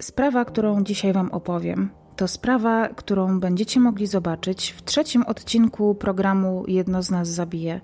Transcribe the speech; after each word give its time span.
Sprawa, 0.00 0.44
którą 0.44 0.84
dzisiaj 0.84 1.12
Wam 1.12 1.30
opowiem, 1.30 1.90
to 2.16 2.28
sprawa, 2.28 2.88
którą 2.88 3.40
będziecie 3.40 3.80
mogli 3.80 4.06
zobaczyć 4.06 4.70
w 4.70 4.82
trzecim 4.82 5.22
odcinku 5.22 5.94
programu 5.94 6.64
Jedno 6.68 7.02
z 7.02 7.10
nas 7.10 7.28
zabije 7.28 7.80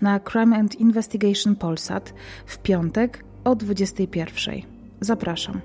na 0.00 0.20
Crime 0.20 0.56
and 0.56 0.74
Investigation 0.74 1.56
Polsat 1.56 2.14
w 2.46 2.58
piątek 2.58 3.24
o 3.44 3.54
21. 3.56 4.54
Zapraszam. 5.00 5.60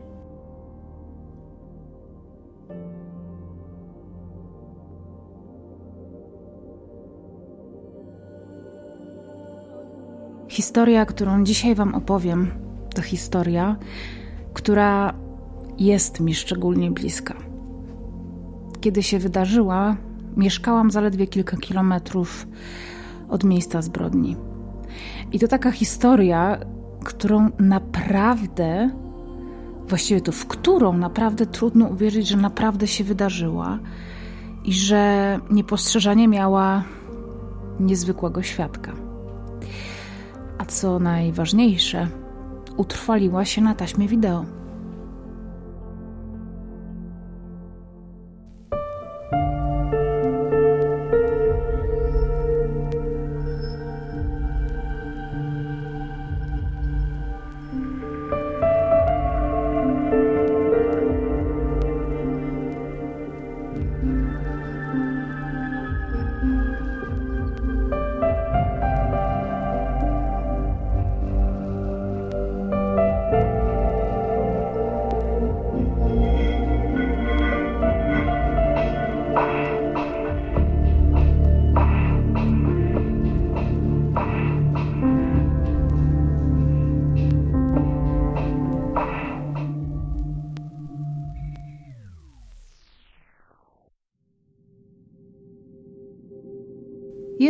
Historia, 10.47 11.05
którą 11.05 11.43
dzisiaj 11.43 11.75
Wam 11.75 11.95
opowiem, 11.95 12.51
to 12.95 13.01
historia, 13.01 13.75
która 14.53 15.24
jest 15.79 16.19
mi 16.19 16.35
szczególnie 16.35 16.91
bliska. 16.91 17.33
Kiedy 18.81 19.03
się 19.03 19.19
wydarzyła, 19.19 19.97
mieszkałam 20.37 20.91
zaledwie 20.91 21.27
kilka 21.27 21.57
kilometrów 21.57 22.47
od 23.29 23.43
miejsca 23.43 23.81
zbrodni. 23.81 24.35
I 25.31 25.39
to 25.39 25.47
taka 25.47 25.71
historia, 25.71 26.57
którą 27.03 27.49
naprawdę, 27.59 28.89
właściwie 29.87 30.21
to 30.21 30.31
w 30.31 30.45
którą 30.45 30.97
naprawdę 30.97 31.45
trudno 31.45 31.85
uwierzyć, 31.85 32.27
że 32.27 32.37
naprawdę 32.37 32.87
się 32.87 33.03
wydarzyła 33.03 33.79
i 34.63 34.73
że 34.73 35.39
niepostrzeżenie 35.51 36.27
miała 36.27 36.83
niezwykłego 37.79 38.41
świadka. 38.41 38.93
A 40.57 40.65
co 40.65 40.99
najważniejsze, 40.99 42.07
utrwaliła 42.77 43.45
się 43.45 43.61
na 43.61 43.75
taśmie 43.75 44.07
wideo. 44.07 44.45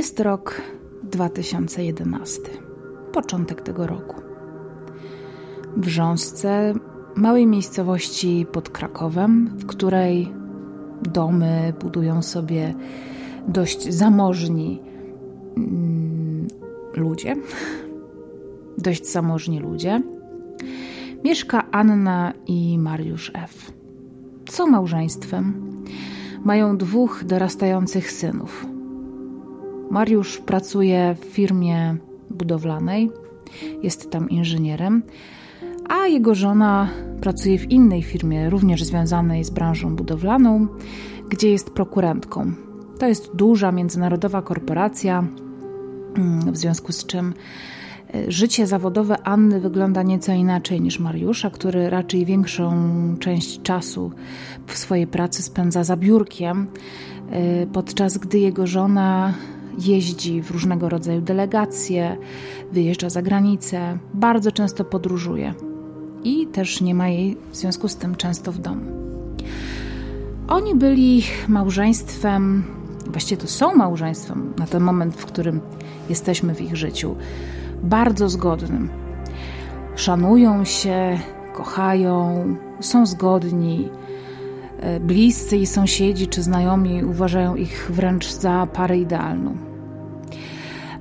Jest 0.06 0.20
rok 0.20 0.62
2011, 1.04 2.42
początek 3.12 3.62
tego 3.62 3.88
roku. 3.88 4.22
W 5.78 5.88
Rząsce, 5.88 6.74
małej 7.16 7.48
miejscowości 7.48 8.46
pod 8.52 8.70
Krakowem, 8.70 9.50
w 9.58 9.66
której 9.66 10.34
domy 11.02 11.74
budują 11.82 12.22
sobie 12.22 12.74
dość 13.48 13.94
zamożni 13.94 14.82
mm, 15.58 16.48
ludzie, 16.96 17.36
dość 18.78 19.12
zamożni 19.12 19.60
ludzie, 19.60 20.02
mieszka 21.24 21.72
Anna 21.72 22.34
i 22.48 22.78
Mariusz 22.80 23.32
F. 23.34 23.72
Są 24.50 24.68
małżeństwem. 24.68 25.72
Mają 26.44 26.78
dwóch 26.78 27.24
dorastających 27.24 28.12
synów 28.12 28.75
Mariusz 29.92 30.38
pracuje 30.38 31.16
w 31.22 31.26
firmie 31.26 31.96
budowlanej, 32.30 33.12
jest 33.84 34.12
tam 34.12 34.30
inżynierem, 34.30 35.04
a 35.90 36.08
jego 36.08 36.36
żona 36.36 36.90
pracuje 37.22 37.60
w 37.60 37.72
innej 37.72 38.04
firmie, 38.04 38.50
również 38.50 38.84
związanej 38.84 39.44
z 39.44 39.50
branżą 39.50 39.96
budowlaną, 39.96 40.68
gdzie 41.30 41.52
jest 41.52 41.70
prokurentką. 41.70 42.54
To 43.00 43.08
jest 43.08 43.36
duża 43.36 43.72
międzynarodowa 43.72 44.42
korporacja, 44.42 45.24
mm, 46.18 46.52
w 46.52 46.58
związku 46.58 46.92
z 46.92 47.06
czym 47.06 47.34
e, 48.16 48.32
życie 48.32 48.68
zawodowe 48.68 49.28
Anny 49.28 49.60
wygląda 49.60 50.04
nieco 50.04 50.32
inaczej 50.32 50.82
niż 50.82 51.00
Mariusza, 51.00 51.50
który 51.50 51.90
raczej 51.90 52.26
większą 52.26 52.72
część 53.20 53.62
czasu 53.62 54.12
w 54.68 54.78
swojej 54.78 55.08
pracy 55.08 55.44
spędza 55.44 55.84
za 55.84 55.98
biurkiem, 55.98 56.68
e, 57.30 57.68
podczas 57.68 58.18
gdy 58.18 58.40
jego 58.40 58.68
żona 58.68 59.34
jeździ 59.80 60.42
w 60.42 60.52
różnego 60.52 60.90
rodzaju 60.90 61.22
delegacje, 61.22 62.18
wyjeżdża 62.72 63.10
za 63.10 63.22
granicę, 63.22 63.98
bardzo 64.14 64.52
często 64.52 64.86
podróżuje 64.86 65.54
i 66.24 66.48
też 66.48 66.82
nie 66.82 66.96
ma 66.96 67.08
jej 67.08 67.38
w 67.52 67.56
związku 67.56 67.88
z 67.88 67.96
tym 67.96 68.16
często 68.16 68.52
w 68.52 68.58
domu. 68.58 68.92
Oni 70.48 70.76
byli 70.76 71.24
małżeństwem, 71.48 72.64
właściwie 73.08 73.42
to 73.42 73.48
są 73.48 73.76
małżeństwem 73.76 74.54
na 74.58 74.68
ten 74.68 74.84
moment, 74.84 75.16
w 75.16 75.26
którym 75.26 75.62
jesteśmy 76.10 76.56
w 76.56 76.62
ich 76.62 76.76
życiu, 76.76 77.16
bardzo 77.84 78.30
zgodnym. 78.30 78.90
Szanują 79.96 80.66
się, 80.66 81.20
kochają, 81.54 82.46
są 82.80 83.06
zgodni 83.06 83.90
bliscy 85.00 85.58
i 85.58 85.66
sąsiedzi 85.66 86.28
czy 86.28 86.44
znajomi 86.44 87.04
uważają 87.04 87.56
ich 87.56 87.92
wręcz 87.94 88.32
za 88.32 88.68
parę 88.74 88.98
idealną. 88.98 89.58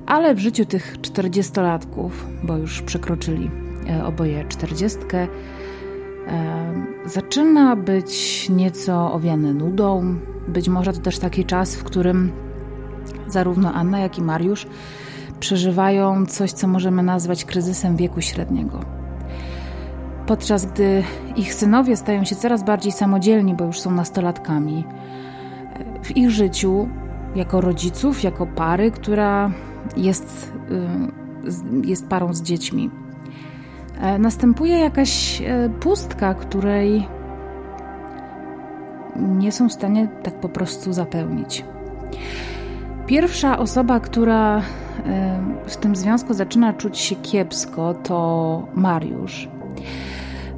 Ale 0.05 0.35
w 0.35 0.39
życiu 0.39 0.65
tych 0.65 1.01
czterdziestolatków, 1.01 2.27
bo 2.43 2.57
już 2.57 2.81
przekroczyli 2.81 3.51
e, 3.89 4.05
oboje 4.05 4.45
czterdziestkę, 4.47 5.17
e, 5.17 5.27
zaczyna 7.05 7.75
być 7.75 8.47
nieco 8.49 9.13
owiany 9.13 9.53
nudą. 9.53 10.15
Być 10.47 10.69
może 10.69 10.93
to 10.93 10.99
też 10.99 11.19
taki 11.19 11.45
czas, 11.45 11.75
w 11.75 11.83
którym 11.83 12.31
zarówno 13.27 13.73
Anna, 13.73 13.99
jak 13.99 14.17
i 14.17 14.21
Mariusz 14.21 14.67
przeżywają 15.39 16.25
coś, 16.25 16.51
co 16.51 16.67
możemy 16.67 17.03
nazwać 17.03 17.45
kryzysem 17.45 17.95
wieku 17.95 18.21
średniego 18.21 19.04
podczas 20.27 20.65
gdy 20.65 21.03
ich 21.35 21.53
synowie 21.53 21.97
stają 21.97 22.23
się 22.23 22.35
coraz 22.35 22.63
bardziej 22.63 22.91
samodzielni, 22.91 23.53
bo 23.53 23.65
już 23.65 23.79
są 23.79 23.91
nastolatkami. 23.91 24.85
W 26.03 26.17
ich 26.17 26.29
życiu, 26.29 26.87
jako 27.35 27.61
rodziców, 27.61 28.23
jako 28.23 28.45
pary, 28.45 28.91
która 28.91 29.51
jest, 29.97 30.53
y, 31.83 31.87
jest 31.87 32.07
parą 32.07 32.33
z 32.33 32.41
dziećmi, 32.41 32.89
e, 34.01 34.19
następuje 34.19 34.79
jakaś 34.79 35.41
e, 35.41 35.69
pustka, 35.79 36.33
której 36.33 37.07
nie 39.15 39.51
są 39.51 39.69
w 39.69 39.73
stanie 39.73 40.07
tak 40.23 40.39
po 40.39 40.49
prostu 40.49 40.93
zapełnić. 40.93 41.65
Pierwsza 43.07 43.57
osoba, 43.57 43.99
która 43.99 44.57
e, 44.57 44.61
w 45.65 45.77
tym 45.77 45.95
związku 45.95 46.33
zaczyna 46.33 46.73
czuć 46.73 46.97
się 46.97 47.15
kiepsko, 47.15 47.93
to 47.93 48.67
Mariusz 48.75 49.54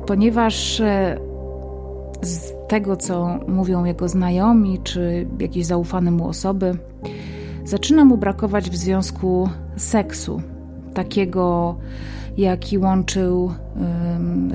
ponieważ 0.07 0.79
e, 0.81 1.17
z 2.21 2.53
tego, 2.67 2.97
co 2.97 3.39
mówią 3.47 3.85
jego 3.85 4.07
znajomi 4.07 4.79
czy 4.83 5.27
jakieś 5.39 5.65
zaufane 5.65 6.11
mu 6.11 6.27
osoby, 6.27 6.77
zaczyna 7.65 8.05
mu 8.05 8.17
brakować 8.17 8.69
w 8.69 8.75
związku 8.75 9.49
seksu, 9.77 10.41
takiego, 10.93 11.75
jaki 12.37 12.77
łączył, 12.77 13.51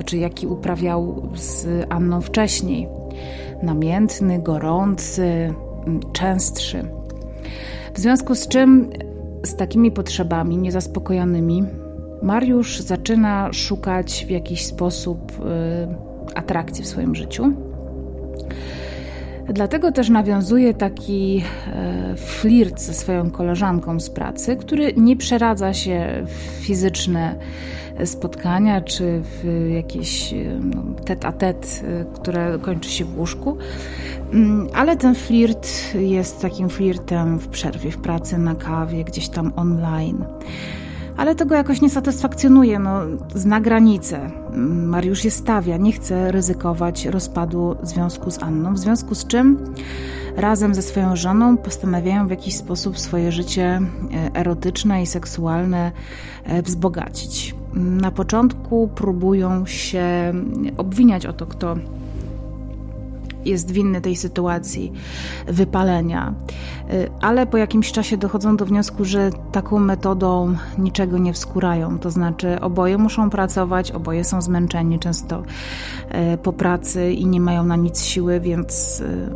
czy 0.05 0.17
jaki 0.17 0.47
uprawiał 0.47 1.29
z 1.35 1.67
Anną 1.89 2.21
wcześniej. 2.21 2.87
Namiętny, 3.63 4.39
gorący, 4.39 5.53
częstszy. 6.13 6.83
W 7.93 7.99
związku 7.99 8.35
z 8.35 8.47
czym 8.47 8.89
z 9.43 9.55
takimi 9.55 9.91
potrzebami 9.91 10.57
niezaspokojonymi 10.57 11.63
Mariusz 12.23 12.79
zaczyna 12.79 13.53
szukać 13.53 14.25
w 14.27 14.29
jakiś 14.29 14.65
sposób 14.65 15.31
y, 15.31 16.35
atrakcji 16.35 16.83
w 16.83 16.87
swoim 16.87 17.15
życiu. 17.15 17.53
Dlatego 19.49 19.91
też 19.91 20.09
nawiązuje 20.09 20.73
taki 20.73 21.43
e, 21.73 22.15
flirt 22.15 22.81
ze 22.81 22.93
swoją 22.93 23.31
koleżanką 23.31 23.99
z 23.99 24.09
pracy, 24.09 24.55
który 24.55 24.93
nie 24.97 25.17
przeradza 25.17 25.73
się 25.73 26.25
w 26.25 26.65
fizyczne 26.65 27.35
spotkania 28.05 28.81
czy 28.81 29.21
w 29.23 29.69
jakieś 29.69 30.33
no, 30.59 30.83
tet 31.05 31.25
a 31.25 31.31
tet, 31.31 31.83
które 32.13 32.59
kończy 32.61 32.89
się 32.89 33.05
w 33.05 33.19
łóżku. 33.19 33.57
Mm, 34.33 34.67
ale 34.73 34.97
ten 34.97 35.15
flirt 35.15 35.69
jest 35.95 36.41
takim 36.41 36.69
flirtem 36.69 37.39
w 37.39 37.47
przerwie 37.47 37.91
w 37.91 37.97
pracy, 37.97 38.37
na 38.37 38.55
kawie, 38.55 39.03
gdzieś 39.03 39.29
tam 39.29 39.53
online 39.55 40.25
ale 41.17 41.35
to 41.35 41.45
go 41.45 41.55
jakoś 41.55 41.81
nie 41.81 41.89
satysfakcjonuje. 41.89 42.79
No, 42.79 42.99
zna 43.35 43.61
granice. 43.61 44.31
Mariusz 44.67 45.25
je 45.25 45.31
stawia, 45.31 45.77
nie 45.77 45.91
chce 45.91 46.31
ryzykować 46.31 47.05
rozpadu 47.05 47.75
związku 47.83 48.31
z 48.31 48.43
Anną, 48.43 48.73
w 48.73 48.79
związku 48.79 49.15
z 49.15 49.27
czym 49.27 49.73
razem 50.35 50.75
ze 50.75 50.81
swoją 50.81 51.15
żoną 51.15 51.57
postanawiają 51.57 52.27
w 52.27 52.29
jakiś 52.29 52.55
sposób 52.55 52.99
swoje 52.99 53.31
życie 53.31 53.63
e, 53.63 54.35
erotyczne 54.35 55.01
i 55.01 55.05
seksualne 55.05 55.91
e, 56.43 56.61
wzbogacić. 56.61 57.55
Na 57.73 58.11
początku 58.11 58.89
próbują 58.95 59.65
się 59.65 60.33
obwiniać 60.77 61.25
o 61.25 61.33
to, 61.33 61.45
kto 61.45 61.75
jest 63.45 63.71
winny 63.71 64.01
tej 64.01 64.15
sytuacji 64.15 64.91
wypalenia. 65.47 66.33
Y, 66.93 67.09
ale 67.21 67.47
po 67.47 67.57
jakimś 67.57 67.91
czasie 67.91 68.17
dochodzą 68.17 68.57
do 68.57 68.65
wniosku, 68.65 69.05
że 69.05 69.29
taką 69.51 69.79
metodą 69.79 70.55
niczego 70.77 71.17
nie 71.17 71.33
wskurają. 71.33 71.99
To 71.99 72.11
znaczy, 72.11 72.61
oboje 72.61 72.97
muszą 72.97 73.29
pracować, 73.29 73.91
oboje 73.91 74.23
są 74.23 74.41
zmęczeni 74.41 74.99
często 74.99 75.43
y, 76.33 76.37
po 76.37 76.53
pracy 76.53 77.11
i 77.11 77.25
nie 77.25 77.41
mają 77.41 77.63
na 77.63 77.75
nic 77.75 78.01
siły, 78.01 78.39
więc 78.39 78.99
y, 78.99 79.29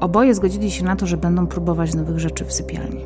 oboje 0.00 0.34
zgodzili 0.34 0.70
się 0.70 0.84
na 0.84 0.96
to, 0.96 1.06
że 1.06 1.16
będą 1.16 1.46
próbować 1.46 1.94
nowych 1.94 2.18
rzeczy 2.18 2.44
w 2.44 2.52
sypialni. 2.52 3.04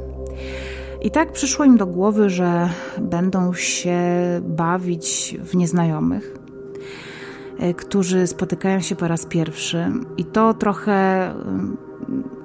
I 1.03 1.11
tak 1.11 1.33
przyszło 1.33 1.65
im 1.65 1.77
do 1.77 1.87
głowy, 1.87 2.31
że 2.31 2.69
będą 2.99 3.53
się 3.53 4.01
bawić 4.43 5.37
w 5.43 5.57
nieznajomych, 5.57 6.40
którzy 7.77 8.27
spotykają 8.27 8.81
się 8.81 8.97
po 8.97 9.09
raz 9.09 9.27
pierwszy. 9.27 9.87
I 10.17 10.25
to 10.25 10.55
trochę 10.55 10.93
e, 10.93 11.35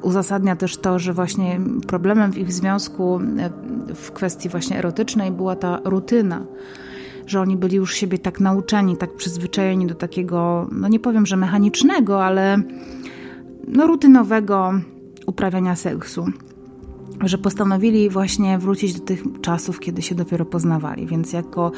uzasadnia 0.02 0.56
też 0.56 0.78
to, 0.78 1.00
że 1.00 1.14
właśnie 1.14 1.60
problemem 1.88 2.32
w 2.32 2.38
ich 2.38 2.54
związku 2.54 3.20
e, 3.38 3.50
w 3.96 4.12
kwestii 4.12 4.50
właśnie 4.50 4.78
erotycznej 4.78 5.32
była 5.32 5.56
ta 5.56 5.80
rutyna. 5.84 6.46
Że 7.28 7.42
oni 7.42 7.58
byli 7.58 7.76
już 7.76 7.96
siebie 7.96 8.18
tak 8.18 8.40
nauczeni, 8.40 8.98
tak 8.98 9.16
przyzwyczajeni 9.16 9.88
do 9.88 9.96
takiego, 9.96 10.68
no 10.72 10.88
nie 10.88 11.00
powiem, 11.00 11.26
że 11.26 11.38
mechanicznego, 11.38 12.26
ale 12.26 12.58
no 13.68 13.88
rutynowego 13.88 14.74
uprawiania 15.26 15.76
seksu 15.76 16.26
że 17.24 17.38
postanowili 17.38 18.10
właśnie 18.10 18.58
wrócić 18.58 18.94
do 18.94 19.06
tych 19.06 19.24
czasów, 19.42 19.80
kiedy 19.80 20.02
się 20.02 20.16
dopiero 20.16 20.46
poznawali, 20.46 21.08
więc 21.08 21.34
jako 21.34 21.72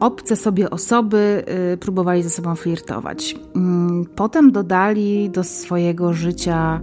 obce 0.00 0.36
sobie 0.36 0.70
osoby 0.70 1.44
y, 1.74 1.76
próbowali 1.76 2.22
ze 2.22 2.30
sobą 2.30 2.54
flirtować. 2.54 3.36
Mm, 3.56 4.06
potem 4.16 4.52
dodali 4.52 5.30
do 5.30 5.44
swojego 5.44 6.12
życia 6.12 6.80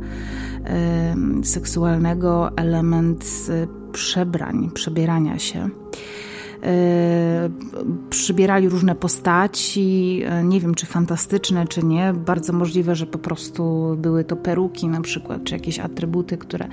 y, 1.42 1.46
seksualnego 1.46 2.58
element 2.58 3.26
y, 3.50 3.92
przebrań, 3.92 4.72
przebierania 4.74 5.40
się. 5.40 5.70
E, 6.64 7.50
przybierali 8.10 8.70
różne 8.70 8.96
postaci, 8.96 10.22
e, 10.26 10.44
nie 10.44 10.60
wiem 10.60 10.76
czy 10.76 10.86
fantastyczne, 10.86 11.68
czy 11.68 11.86
nie. 11.86 12.14
Bardzo 12.14 12.54
możliwe, 12.54 12.96
że 12.96 13.06
po 13.06 13.18
prostu 13.18 13.96
były 13.98 14.24
to 14.24 14.36
peruki 14.36 14.88
na 14.88 15.02
przykład, 15.02 15.44
czy 15.44 15.54
jakieś 15.54 15.80
atrybuty, 15.80 16.38
które 16.38 16.68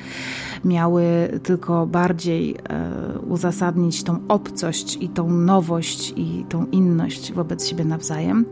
miały 0.64 1.04
tylko 1.42 1.86
bardziej 1.86 2.54
e, 2.68 3.18
uzasadnić 3.18 4.02
tą 4.02 4.18
obcość 4.28 4.98
i 5.00 5.08
tą 5.08 5.30
nowość 5.30 6.12
i 6.16 6.44
tą 6.48 6.66
inność 6.66 7.32
wobec 7.32 7.68
siebie 7.68 7.84
nawzajem. 7.84 8.44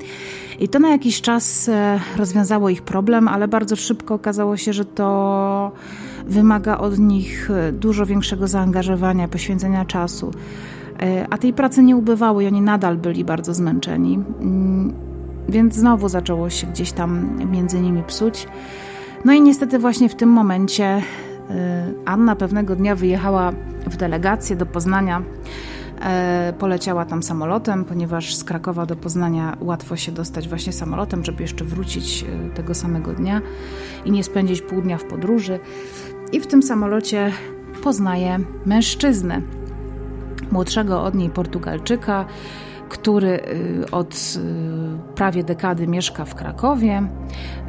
I 0.61 0.69
to 0.69 0.79
na 0.79 0.91
jakiś 0.91 1.21
czas 1.21 1.71
rozwiązało 2.17 2.69
ich 2.69 2.83
problem, 2.83 3.29
ale 3.29 3.49
bardzo 3.49 3.77
szybko 3.77 4.15
okazało 4.15 4.57
się, 4.57 4.73
że 4.73 4.85
to 4.85 5.73
wymaga 6.27 6.79
od 6.79 6.99
nich 6.99 7.51
dużo 7.73 8.07
większego 8.07 8.49
zaangażowania, 8.49 9.29
poświęcenia 9.29 9.85
czasu. 9.85 10.31
E, 11.03 11.27
a 11.31 11.39
tej 11.39 11.53
pracy 11.53 11.83
nie 11.83 11.97
ubywało 11.97 12.41
i 12.41 12.47
oni 12.47 12.61
nadal 12.61 12.97
byli 12.97 13.25
bardzo 13.25 13.55
zmęczeni. 13.55 14.15
Mm, 14.41 14.93
więc 15.49 15.75
znowu 15.75 16.09
zaczęło 16.09 16.51
się 16.51 16.67
gdzieś 16.67 16.93
tam 16.93 17.39
między 17.51 17.81
nimi 17.81 18.03
psuć. 18.03 18.47
No 19.25 19.33
i 19.33 19.43
niestety 19.43 19.79
właśnie 19.79 20.09
w 20.09 20.15
tym 20.15 20.29
momencie 20.29 20.85
e, 20.85 21.03
Anna 22.05 22.37
pewnego 22.37 22.77
dnia 22.77 22.97
wyjechała 22.97 23.53
w 23.87 23.97
delegację 23.97 24.57
do 24.57 24.67
Poznania. 24.67 25.23
E, 26.01 26.53
poleciała 26.59 27.05
tam 27.05 27.23
samolotem, 27.23 27.85
ponieważ 27.85 28.35
z 28.35 28.45
Krakowa 28.45 28.87
do 28.87 28.97
Poznania 28.97 29.57
łatwo 29.61 29.97
się 29.97 30.13
dostać 30.13 30.49
właśnie 30.49 30.73
samolotem, 30.73 31.25
żeby 31.25 31.43
jeszcze 31.43 31.65
wrócić 31.65 32.25
tego 32.55 32.75
samego 32.75 33.13
dnia 33.13 33.41
i 34.05 34.11
nie 34.11 34.25
spędzić 34.25 34.63
pół 34.63 34.83
dnia 34.83 34.99
w 34.99 35.05
podróży. 35.05 35.59
I 36.33 36.41
w 36.41 36.47
tym 36.47 36.63
samolocie 36.63 37.33
poznaje 37.83 38.39
mężczyznę 38.67 39.43
młodszego 40.53 41.03
od 41.03 41.15
niej 41.15 41.31
Portugalczyka, 41.31 42.25
który 42.89 43.29
y, 43.29 43.91
od 43.91 44.15
y, 44.15 45.15
prawie 45.15 45.45
dekady 45.45 45.87
mieszka 45.87 46.25
w 46.25 46.35
Krakowie. 46.35 47.03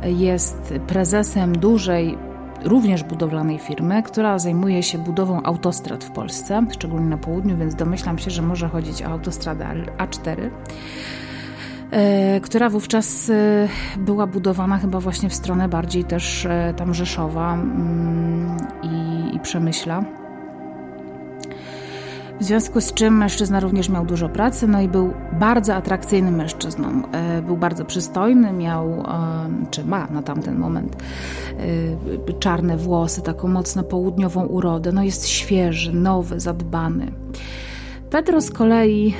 Jest 0.03 0.73
prezesem 0.87 1.57
dużej, 1.57 2.17
również 2.63 3.03
budowlanej 3.03 3.59
firmy, 3.59 4.03
która 4.03 4.39
zajmuje 4.39 4.83
się 4.83 4.97
budową 4.97 5.43
autostrad 5.43 6.03
w 6.03 6.11
Polsce, 6.11 6.65
szczególnie 6.71 7.09
na 7.09 7.17
południu, 7.17 7.57
więc 7.57 7.75
domyślam 7.75 8.17
się, 8.17 8.31
że 8.31 8.41
może 8.41 8.67
chodzić 8.67 9.03
o 9.03 9.05
autostradę 9.05 9.65
A4 9.97 10.49
e, 11.91 12.41
która 12.41 12.69
wówczas 12.69 13.31
była 13.97 14.27
budowana 14.27 14.77
chyba 14.77 14.99
właśnie 14.99 15.29
w 15.29 15.33
stronę 15.33 15.69
bardziej 15.69 16.03
też 16.03 16.47
tam 16.77 16.93
Rzeszowa 16.93 17.53
mm, 17.53 18.57
i, 18.83 19.35
i 19.35 19.39
Przemyśla. 19.39 20.03
W 22.39 22.43
związku 22.43 22.81
z 22.81 22.93
czym 22.93 23.17
mężczyzna 23.17 23.59
również 23.59 23.89
miał 23.89 24.05
dużo 24.05 24.29
pracy, 24.29 24.67
no 24.67 24.81
i 24.81 24.87
był 24.87 25.13
bardzo 25.39 25.75
atrakcyjnym 25.75 26.35
mężczyzną. 26.35 26.87
E, 27.11 27.41
był 27.41 27.57
bardzo 27.57 27.85
przystojny, 27.85 28.53
miał, 28.53 28.91
e, 28.91 29.05
czy 29.71 29.85
ma 29.85 30.07
na 30.07 30.21
tamten 30.21 30.59
moment, 30.59 30.95
e, 32.29 32.33
czarne 32.33 32.77
włosy, 32.77 33.21
taką 33.21 33.47
mocno 33.47 33.83
południową 33.83 34.45
urodę. 34.45 34.91
No 34.91 35.03
jest 35.03 35.27
świeży, 35.27 35.93
nowy, 35.93 36.39
zadbany. 36.39 37.11
Pedro 38.09 38.41
z 38.41 38.51
kolei 38.51 39.13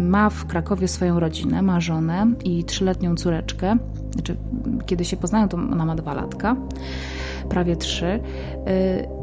ma 0.00 0.30
w 0.30 0.46
Krakowie 0.46 0.88
swoją 0.88 1.20
rodzinę, 1.20 1.62
ma 1.62 1.80
żonę 1.80 2.26
i 2.44 2.64
trzyletnią 2.64 3.16
córeczkę. 3.16 3.76
Znaczy, 4.12 4.36
kiedy 4.86 5.04
się 5.04 5.16
poznają, 5.16 5.48
to 5.48 5.56
ona 5.56 5.84
ma 5.84 5.94
dwa 5.94 6.14
latka, 6.14 6.56
prawie 7.48 7.76
trzy. 7.76 8.20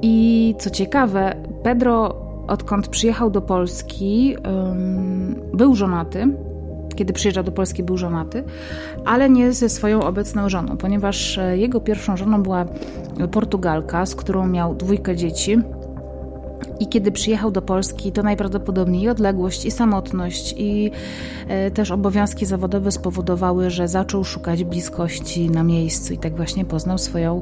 I 0.02 0.56
co 0.60 0.70
ciekawe, 0.70 1.36
Pedro 1.64 2.29
odkąd 2.50 2.88
przyjechał 2.88 3.30
do 3.30 3.42
Polski, 3.42 4.36
był 5.54 5.76
żonaty. 5.76 6.28
Kiedy 6.96 7.14
przyjeżdżał 7.14 7.44
do 7.44 7.52
Polski, 7.52 7.84
był 7.84 7.98
żonaty, 7.98 8.44
ale 9.06 9.30
nie 9.30 9.54
ze 9.54 9.70
swoją 9.70 10.04
obecną 10.04 10.50
żoną, 10.50 10.78
ponieważ 10.78 11.38
e, 11.38 11.58
jego 11.58 11.82
pierwszą 11.82 12.18
żoną 12.18 12.44
była 12.44 12.66
Portugalka, 13.32 14.06
z 14.06 14.16
którą 14.16 14.48
miał 14.48 14.76
dwójkę 14.76 15.16
dzieci 15.16 15.58
i 16.80 16.88
kiedy 16.88 17.12
przyjechał 17.12 17.52
do 17.52 17.62
Polski, 17.62 18.12
to 18.12 18.24
najprawdopodobniej 18.24 19.10
odległość, 19.10 19.66
i 19.66 19.72
samotność, 19.72 20.56
i 20.58 20.92
e, 21.48 21.72
też 21.72 21.92
obowiązki 21.92 22.46
zawodowe 22.46 22.92
spowodowały, 22.92 23.70
że 23.70 23.88
zaczął 23.88 24.24
szukać 24.24 24.64
bliskości 24.64 25.50
na 25.50 25.64
miejscu. 25.64 26.14
I 26.14 26.18
tak 26.18 26.36
właśnie 26.36 26.66
poznał 26.66 26.98
swoją 26.98 27.42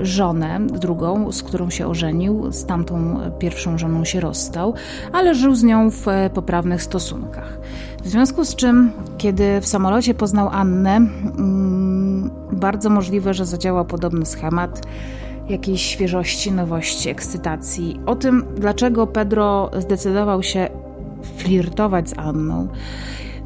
żonę, 0.00 0.60
drugą, 0.66 1.32
z 1.32 1.42
którą 1.42 1.70
się 1.70 1.86
ożenił. 1.86 2.52
Z 2.52 2.66
tamtą 2.66 3.18
pierwszą 3.38 3.78
żoną 3.78 4.04
się 4.04 4.20
rozstał, 4.20 4.74
ale 5.12 5.34
żył 5.34 5.54
z 5.54 5.62
nią 5.62 5.90
w 5.90 6.08
e, 6.08 6.30
poprawnych 6.30 6.82
stosunkach. 6.82 7.58
W 8.04 8.08
związku 8.08 8.44
z 8.44 8.54
czym, 8.54 8.92
kiedy 9.18 9.60
w 9.60 9.66
samolocie 9.66 10.14
poznał 10.14 10.48
Annę, 10.48 10.96
mm, 10.96 12.30
bardzo 12.52 12.90
możliwe, 12.90 13.34
że 13.34 13.46
zadziałał 13.46 13.84
podobny 13.84 14.26
schemat 14.26 14.82
jakiejś 15.48 15.82
świeżości, 15.82 16.52
nowości, 16.52 17.08
ekscytacji. 17.08 18.00
O 18.06 18.16
tym, 18.16 18.44
dlaczego 18.56 19.06
Pedro 19.06 19.70
zdecydował 19.78 20.42
się 20.42 20.68
flirtować 21.36 22.08
z 22.08 22.18
Anną, 22.18 22.68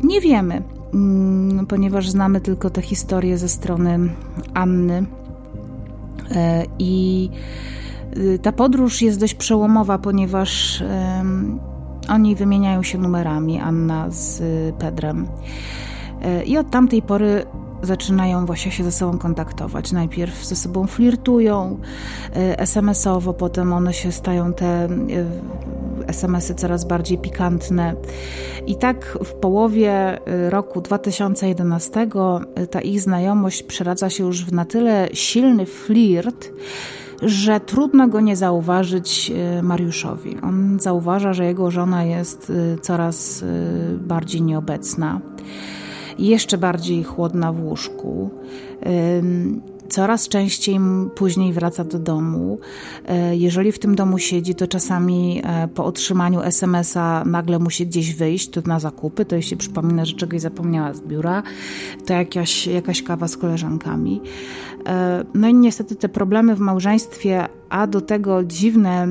nie 0.04 0.20
wiemy, 0.20 0.62
mm, 0.94 1.66
ponieważ 1.66 2.10
znamy 2.10 2.40
tylko 2.40 2.70
tę 2.70 2.82
historię 2.82 3.38
ze 3.38 3.48
strony 3.48 3.98
Anny. 4.54 5.06
E, 6.30 6.64
I 6.78 7.30
y, 8.16 8.38
ta 8.42 8.52
podróż 8.52 9.02
jest 9.02 9.20
dość 9.20 9.34
przełomowa, 9.34 9.98
ponieważ 9.98 10.82
oni 12.08 12.34
wymieniają 12.34 12.82
się 12.82 12.98
numerami, 12.98 13.60
Anna 13.60 14.06
z 14.10 14.42
Pedrem. 14.74 15.26
E, 16.22 16.44
I 16.44 16.58
od 16.58 16.70
tamtej 16.70 17.02
pory 17.02 17.44
zaczynają 17.82 18.46
właśnie 18.46 18.72
się 18.72 18.84
ze 18.84 18.92
sobą 18.92 19.18
kontaktować. 19.18 19.92
Najpierw 19.92 20.44
ze 20.44 20.56
sobą 20.56 20.86
flirtują 20.86 21.78
y, 22.36 22.56
SMS-owo, 22.56 23.34
potem 23.34 23.72
one 23.72 23.92
się 23.92 24.12
stają 24.12 24.52
te 24.52 24.86
y, 24.86 25.26
SMS-y 26.06 26.54
coraz 26.54 26.84
bardziej 26.84 27.18
pikantne. 27.18 27.94
I 28.66 28.76
tak 28.76 29.18
w 29.24 29.32
połowie 29.32 30.18
y, 30.28 30.50
roku 30.50 30.80
2011 30.80 32.08
ta 32.70 32.80
ich 32.80 33.00
znajomość 33.00 33.62
przeradza 33.62 34.10
się 34.10 34.24
już 34.24 34.44
w 34.44 34.52
na 34.52 34.64
tyle 34.64 35.08
silny 35.12 35.66
flirt, 35.66 36.52
że 37.22 37.60
trudno 37.60 38.08
go 38.08 38.20
nie 38.20 38.36
zauważyć 38.36 39.32
Mariuszowi. 39.62 40.36
On 40.42 40.78
zauważa, 40.80 41.32
że 41.32 41.44
jego 41.44 41.70
żona 41.70 42.04
jest 42.04 42.52
coraz 42.82 43.44
bardziej 44.00 44.42
nieobecna 44.42 45.20
jeszcze 46.18 46.58
bardziej 46.58 47.04
chłodna 47.04 47.52
w 47.52 47.64
łóżku. 47.64 48.30
Coraz 49.88 50.28
częściej 50.28 50.78
później 51.14 51.52
wraca 51.52 51.84
do 51.84 51.98
domu. 51.98 52.58
E, 53.06 53.36
jeżeli 53.36 53.72
w 53.72 53.78
tym 53.78 53.94
domu 53.94 54.18
siedzi, 54.18 54.54
to 54.54 54.66
czasami 54.66 55.42
e, 55.44 55.68
po 55.68 55.84
otrzymaniu 55.84 56.40
SMS-a 56.42 57.24
nagle 57.24 57.58
musi 57.58 57.86
gdzieś 57.86 58.14
wyjść, 58.14 58.50
to 58.50 58.60
na 58.66 58.80
zakupy, 58.80 59.24
to 59.24 59.36
jeśli 59.36 59.56
przypomina, 59.56 60.04
że 60.04 60.12
czegoś 60.12 60.40
zapomniała 60.40 60.94
z 60.94 61.00
biura, 61.00 61.42
to 62.06 62.12
jakaś, 62.12 62.66
jakaś 62.66 63.02
kawa 63.02 63.28
z 63.28 63.36
koleżankami. 63.36 64.20
E, 64.86 65.24
no 65.34 65.48
i 65.48 65.54
niestety 65.54 65.96
te 65.96 66.08
problemy 66.08 66.54
w 66.54 66.60
małżeństwie, 66.60 67.48
a 67.68 67.86
do 67.86 68.00
tego 68.00 68.44
dziwne 68.44 69.08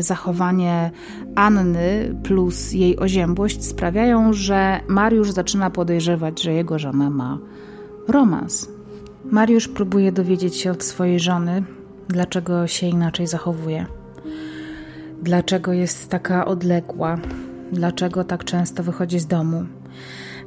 zachowanie 0.00 0.90
Anny 1.34 2.14
plus 2.22 2.72
jej 2.72 2.98
oziębłość 2.98 3.64
sprawiają, 3.64 4.32
że 4.32 4.80
Mariusz 4.88 5.30
zaczyna 5.30 5.70
podejrzewać, 5.70 6.42
że 6.42 6.52
jego 6.52 6.78
żona 6.78 7.10
ma 7.10 7.38
romans. 8.08 8.68
Mariusz 9.24 9.68
próbuje 9.68 10.12
dowiedzieć 10.12 10.56
się 10.56 10.70
od 10.70 10.84
swojej 10.84 11.20
żony, 11.20 11.64
dlaczego 12.08 12.66
się 12.66 12.86
inaczej 12.86 13.26
zachowuje. 13.26 13.86
Dlaczego 15.22 15.72
jest 15.72 16.08
taka 16.08 16.44
odległa, 16.44 17.18
dlaczego 17.72 18.24
tak 18.24 18.44
często 18.44 18.82
wychodzi 18.82 19.18
z 19.18 19.26
domu. 19.26 19.66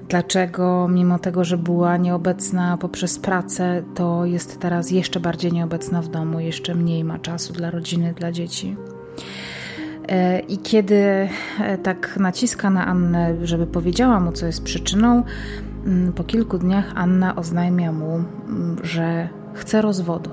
Dlaczego, 0.10 0.88
mimo 0.88 1.20
tego, 1.20 1.44
że 1.44 1.58
była 1.58 1.98
nieobecna 1.98 2.78
poprzez 2.78 3.20
pracę, 3.20 3.84
to 3.96 4.26
jest 4.26 4.60
teraz 4.60 4.92
jeszcze 4.92 5.20
bardziej 5.20 5.52
nieobecna 5.52 6.02
w 6.02 6.08
domu, 6.08 6.40
jeszcze 6.40 6.76
mniej 6.76 7.04
ma 7.04 7.20
czasu 7.20 7.54
dla 7.54 7.72
rodziny, 7.72 8.14
dla 8.14 8.32
dzieci. 8.32 8.76
E, 10.08 10.40
I 10.40 10.58
kiedy 10.58 11.30
e, 11.60 11.78
tak 11.78 12.18
naciska 12.18 12.70
na 12.70 12.88
Annę, 12.88 13.36
żeby 13.44 13.68
powiedziała 13.68 14.20
mu, 14.20 14.32
co 14.32 14.46
jest 14.46 14.64
przyczyną, 14.64 15.24
mm, 15.86 16.14
po 16.14 16.24
kilku 16.24 16.58
dniach 16.58 16.92
Anna 16.96 17.36
oznajmia 17.36 17.92
mu, 17.92 18.16
mm, 18.16 18.78
że 18.84 19.30
chce 19.54 19.82
rozwodu. 19.82 20.30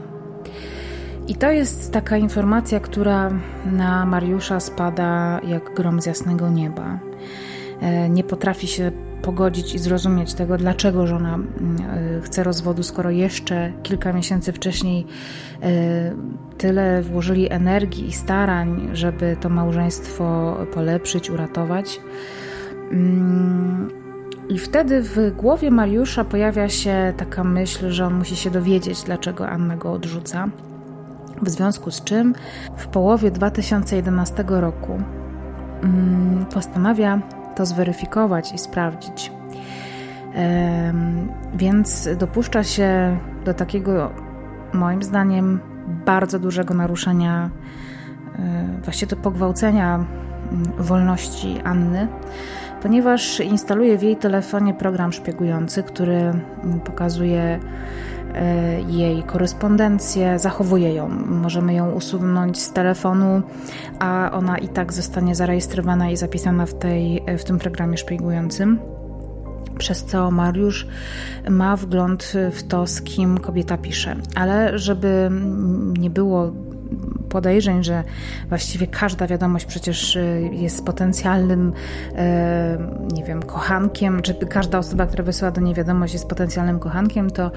I 1.28 1.34
to 1.34 1.50
jest 1.50 1.92
taka 1.92 2.16
informacja, 2.16 2.80
która 2.80 3.30
na 3.72 4.06
Mariusza 4.06 4.60
spada 4.60 5.40
jak 5.46 5.74
grom 5.74 6.00
z 6.02 6.06
jasnego 6.06 6.50
nieba. 6.50 6.98
E, 7.80 8.08
nie 8.08 8.24
potrafi 8.24 8.66
się 8.66 8.92
pogodzić 9.26 9.74
i 9.74 9.78
zrozumieć 9.78 10.34
tego, 10.34 10.56
dlaczego 10.56 11.06
żona 11.06 11.34
mm, 11.34 11.76
e, 12.18 12.20
chce 12.20 12.42
rozwodu, 12.42 12.82
skoro 12.82 13.10
jeszcze 13.10 13.72
kilka 13.82 14.12
miesięcy 14.12 14.52
wcześniej 14.52 15.06
e, 15.62 16.14
tyle 16.58 17.02
włożyli 17.02 17.52
energii 17.52 18.08
i 18.08 18.12
starań, 18.12 18.88
żeby 18.92 19.36
to 19.40 19.48
małżeństwo 19.48 20.56
polepszyć, 20.74 21.30
uratować. 21.30 22.00
Mm, 22.92 23.90
I 24.48 24.58
wtedy 24.58 25.02
w 25.02 25.36
głowie 25.36 25.70
Mariusza 25.70 26.24
pojawia 26.24 26.68
się 26.68 27.14
taka 27.16 27.44
myśl, 27.44 27.90
że 27.90 28.06
on 28.06 28.14
musi 28.14 28.36
się 28.36 28.50
dowiedzieć, 28.50 29.02
dlaczego 29.02 29.48
Anna 29.48 29.76
go 29.76 29.92
odrzuca. 29.92 30.48
W 31.42 31.50
związku 31.50 31.90
z 31.90 32.04
czym 32.04 32.34
w 32.76 32.86
połowie 32.86 33.30
2011 33.30 34.44
roku 34.48 35.00
mm, 35.82 36.46
postanawia 36.54 37.22
to 37.56 37.66
zweryfikować 37.66 38.52
i 38.52 38.58
sprawdzić. 38.58 39.32
Więc 41.54 42.08
dopuszcza 42.18 42.64
się 42.64 43.18
do 43.44 43.54
takiego, 43.54 44.10
moim 44.72 45.02
zdaniem, 45.02 45.60
bardzo 46.06 46.38
dużego 46.38 46.74
naruszenia, 46.74 47.50
e, 48.38 48.66
właściwie 48.84 49.10
to 49.10 49.16
pogwałcenia 49.16 50.04
wolności 50.78 51.60
Anny, 51.64 52.08
ponieważ 52.82 53.40
instaluje 53.40 53.98
w 53.98 54.02
jej 54.02 54.16
telefonie 54.16 54.74
program 54.74 55.12
szpiegujący, 55.12 55.82
który 55.82 56.32
pokazuje 56.84 57.60
jej 58.88 59.22
korespondencję, 59.22 60.38
zachowuje 60.38 60.94
ją. 60.94 61.08
Możemy 61.26 61.74
ją 61.74 61.90
usunąć 61.90 62.62
z 62.62 62.72
telefonu, 62.72 63.42
a 63.98 64.30
ona 64.32 64.58
i 64.58 64.68
tak 64.68 64.92
zostanie 64.92 65.34
zarejestrowana 65.34 66.10
i 66.10 66.16
zapisana 66.16 66.66
w, 66.66 66.74
tej, 66.74 67.22
w 67.38 67.44
tym 67.44 67.58
programie 67.58 67.96
szpiegującym 67.96 68.78
przez 69.78 70.04
co 70.04 70.30
Mariusz 70.30 70.86
ma 71.50 71.76
wgląd 71.76 72.32
w 72.52 72.62
to, 72.62 72.86
z 72.86 73.02
kim 73.02 73.38
kobieta 73.38 73.76
pisze. 73.78 74.16
Ale 74.34 74.78
żeby 74.78 75.30
nie 75.98 76.10
było 76.10 76.52
podejrzeń, 77.28 77.84
że 77.84 78.04
właściwie 78.48 78.86
każda 78.86 79.26
wiadomość 79.26 79.66
przecież 79.66 80.16
y, 80.16 80.50
jest 80.52 80.84
potencjalnym, 80.84 81.72
e, 82.16 82.78
nie 83.12 83.24
wiem, 83.24 83.42
kochankiem, 83.42 84.22
czy 84.22 84.34
każda 84.34 84.78
osoba, 84.78 85.06
która 85.06 85.24
wysyła 85.24 85.50
do 85.50 85.60
niej 85.60 85.74
wiadomość 85.74 86.12
jest 86.12 86.28
potencjalnym 86.28 86.78
kochankiem, 86.78 87.30
to 87.30 87.50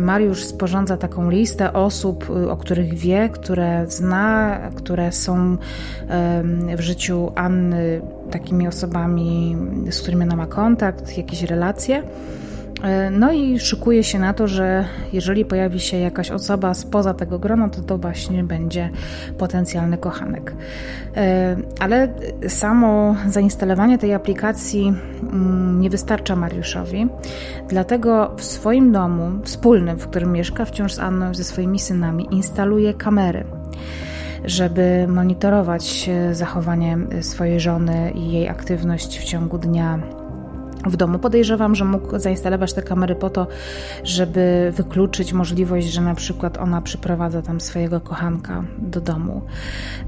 Mariusz 0.00 0.44
sporządza 0.44 0.96
taką 0.96 1.30
listę 1.30 1.72
osób, 1.72 2.30
y, 2.30 2.50
o 2.50 2.56
których 2.56 2.94
wie, 2.94 3.28
które 3.28 3.84
zna, 3.88 4.58
które 4.76 5.12
są 5.12 5.56
w 6.76 6.80
życiu 6.80 7.32
Anny 7.34 8.00
takimi 8.30 8.68
osobami, 8.68 9.56
z 9.90 10.00
którymi 10.00 10.22
ona 10.22 10.36
ma 10.36 10.46
kontakt, 10.46 11.18
jakieś 11.18 11.42
relacje. 11.42 12.02
E, 12.82 13.10
no 13.10 13.32
i 13.32 13.58
szykuje 13.58 14.04
się 14.04 14.18
na 14.18 14.34
to, 14.34 14.48
że 14.48 14.84
jeżeli 15.12 15.44
pojawi 15.44 15.80
się 15.80 15.96
jakaś 15.96 16.30
osoba 16.30 16.74
spoza 16.74 17.14
tego 17.14 17.38
grona, 17.38 17.68
to 17.68 17.82
to 17.82 17.98
właśnie 17.98 18.44
będzie 18.44 18.90
potencjalny 19.38 19.98
kochanek. 19.98 20.54
E, 21.16 21.56
ale 21.80 22.08
samo 22.48 23.16
zainstalowanie 23.28 23.98
tej 23.98 24.14
aplikacji 24.14 24.94
mm, 25.22 25.80
nie 25.80 25.90
wystarcza 25.90 26.36
Mariuszowi, 26.36 27.06
dlatego 27.68 28.34
w 28.36 28.44
swoim 28.44 28.92
domu 28.92 29.30
wspólnym, 29.44 29.98
w 29.98 30.06
którym 30.08 30.32
mieszka 30.32 30.64
wciąż 30.64 30.92
z 30.92 30.98
Anną 30.98 31.34
ze 31.34 31.44
swoimi 31.44 31.78
synami, 31.78 32.28
instaluje 32.30 32.94
kamery 32.94 33.44
żeby 34.44 35.06
monitorować 35.08 36.10
zachowanie 36.32 36.98
swojej 37.20 37.60
żony 37.60 38.12
i 38.14 38.32
jej 38.32 38.48
aktywność 38.48 39.18
w 39.18 39.24
ciągu 39.24 39.58
dnia 39.58 39.98
w 40.86 40.96
domu. 40.96 41.18
Podejrzewam, 41.18 41.74
że 41.74 41.84
mógł 41.84 42.18
zainstalować 42.18 42.72
te 42.72 42.82
kamery 42.82 43.14
po 43.14 43.30
to, 43.30 43.46
żeby 44.04 44.72
wykluczyć 44.76 45.32
możliwość, 45.32 45.86
że 45.86 46.00
na 46.00 46.14
przykład 46.14 46.58
ona 46.58 46.82
przyprowadza 46.82 47.42
tam 47.42 47.60
swojego 47.60 48.00
kochanka 48.00 48.64
do 48.78 49.00
domu. 49.00 49.42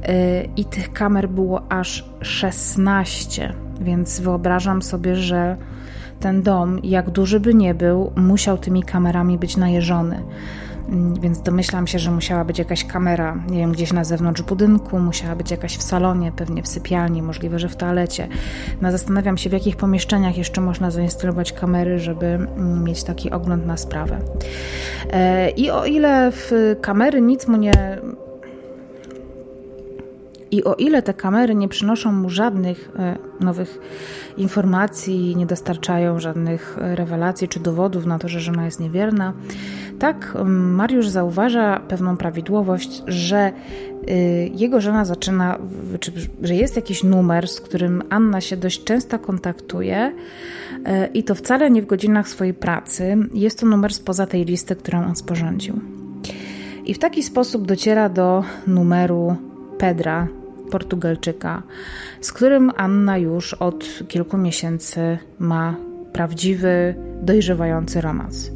Y, 0.08 0.48
I 0.56 0.64
tych 0.64 0.92
kamer 0.92 1.28
było 1.28 1.72
aż 1.72 2.04
16, 2.20 3.54
więc 3.80 4.20
wyobrażam 4.20 4.82
sobie, 4.82 5.16
że 5.16 5.56
ten 6.20 6.42
dom, 6.42 6.78
jak 6.82 7.10
duży 7.10 7.40
by 7.40 7.54
nie 7.54 7.74
był, 7.74 8.12
musiał 8.16 8.58
tymi 8.58 8.82
kamerami 8.82 9.38
być 9.38 9.56
najeżony. 9.56 10.22
Mm, 10.88 11.20
więc 11.20 11.42
domyślam 11.42 11.86
się, 11.86 11.98
że 11.98 12.10
musiała 12.10 12.44
być 12.44 12.58
jakaś 12.58 12.84
kamera, 12.84 13.42
nie 13.50 13.58
wiem, 13.58 13.72
gdzieś 13.72 13.92
na 13.92 14.04
zewnątrz 14.04 14.42
budynku, 14.42 14.98
musiała 14.98 15.36
być 15.36 15.50
jakaś 15.50 15.76
w 15.76 15.82
salonie, 15.82 16.32
pewnie 16.32 16.62
w 16.62 16.68
sypialni, 16.68 17.22
możliwe, 17.22 17.58
że 17.58 17.68
w 17.68 17.76
toalecie. 17.76 18.28
No, 18.80 18.92
zastanawiam 18.92 19.38
się, 19.38 19.50
w 19.50 19.52
jakich 19.52 19.76
pomieszczeniach 19.76 20.38
jeszcze 20.38 20.60
można 20.60 20.90
zainstalować 20.90 21.52
kamery, 21.52 21.98
żeby 21.98 22.26
mm, 22.26 22.84
mieć 22.84 23.04
taki 23.04 23.30
ogląd 23.30 23.66
na 23.66 23.76
sprawę. 23.76 24.18
E, 25.12 25.50
I 25.50 25.70
o 25.70 25.84
ile 25.84 26.32
w 26.32 26.76
kamery 26.80 27.20
nic 27.20 27.46
mu 27.48 27.56
nie 27.56 27.98
i 30.50 30.64
o 30.64 30.74
ile 30.74 31.02
te 31.02 31.14
kamery 31.14 31.54
nie 31.54 31.68
przynoszą 31.68 32.12
mu 32.12 32.30
żadnych 32.30 32.90
e, 32.98 33.18
nowych 33.40 33.78
informacji, 34.36 35.36
nie 35.36 35.46
dostarczają 35.46 36.20
żadnych 36.20 36.78
e, 36.80 36.96
rewelacji 36.96 37.48
czy 37.48 37.60
dowodów 37.60 38.06
na 38.06 38.18
to, 38.18 38.28
że 38.28 38.40
żona 38.40 38.64
jest 38.64 38.80
niewierna, 38.80 39.32
tak 39.98 40.34
Mariusz 40.46 41.08
zauważa 41.08 41.80
pewną 41.88 42.16
prawidłowość, 42.16 43.02
że 43.06 43.38
e, 44.08 44.12
jego 44.46 44.80
żona 44.80 45.04
zaczyna, 45.04 45.58
czy, 46.00 46.12
że 46.42 46.54
jest 46.54 46.76
jakiś 46.76 47.04
numer, 47.04 47.48
z 47.48 47.60
którym 47.60 48.02
Anna 48.10 48.40
się 48.40 48.56
dość 48.56 48.84
często 48.84 49.18
kontaktuje 49.18 50.12
i 51.14 51.24
to 51.24 51.34
wcale 51.34 51.70
nie 51.70 51.82
w 51.82 51.86
godzinach 51.86 52.28
swojej 52.28 52.54
pracy. 52.54 53.16
Jest 53.34 53.60
to 53.60 53.66
numer 53.66 53.94
spoza 53.94 54.26
tej 54.26 54.44
listy, 54.44 54.76
którą 54.76 55.06
on 55.06 55.16
sporządził. 55.16 55.80
I 56.86 56.94
w 56.94 56.98
taki 56.98 57.22
sposób 57.22 57.66
dociera 57.66 58.08
do 58.08 58.44
numeru 58.66 59.36
Pedra, 59.84 60.28
Portugalczyka, 60.70 61.62
z 62.20 62.32
którym 62.32 62.72
Anna 62.76 63.18
już 63.18 63.54
od 63.54 63.84
kilku 64.08 64.38
miesięcy 64.38 65.18
ma 65.38 65.76
prawdziwy, 66.12 66.94
dojrzewający 67.22 68.00
romans. 68.00 68.50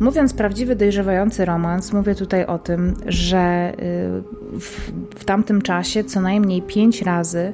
Mówiąc 0.00 0.34
prawdziwy, 0.34 0.76
dojrzewający 0.76 1.44
romans, 1.44 1.92
mówię 1.92 2.14
tutaj 2.14 2.46
o 2.46 2.58
tym, 2.58 2.94
że 3.06 3.72
y, 3.72 4.58
w, 4.60 4.92
w 5.18 5.24
tamtym 5.24 5.62
czasie 5.62 6.04
co 6.04 6.20
najmniej 6.20 6.62
pięć 6.62 7.02
razy 7.02 7.52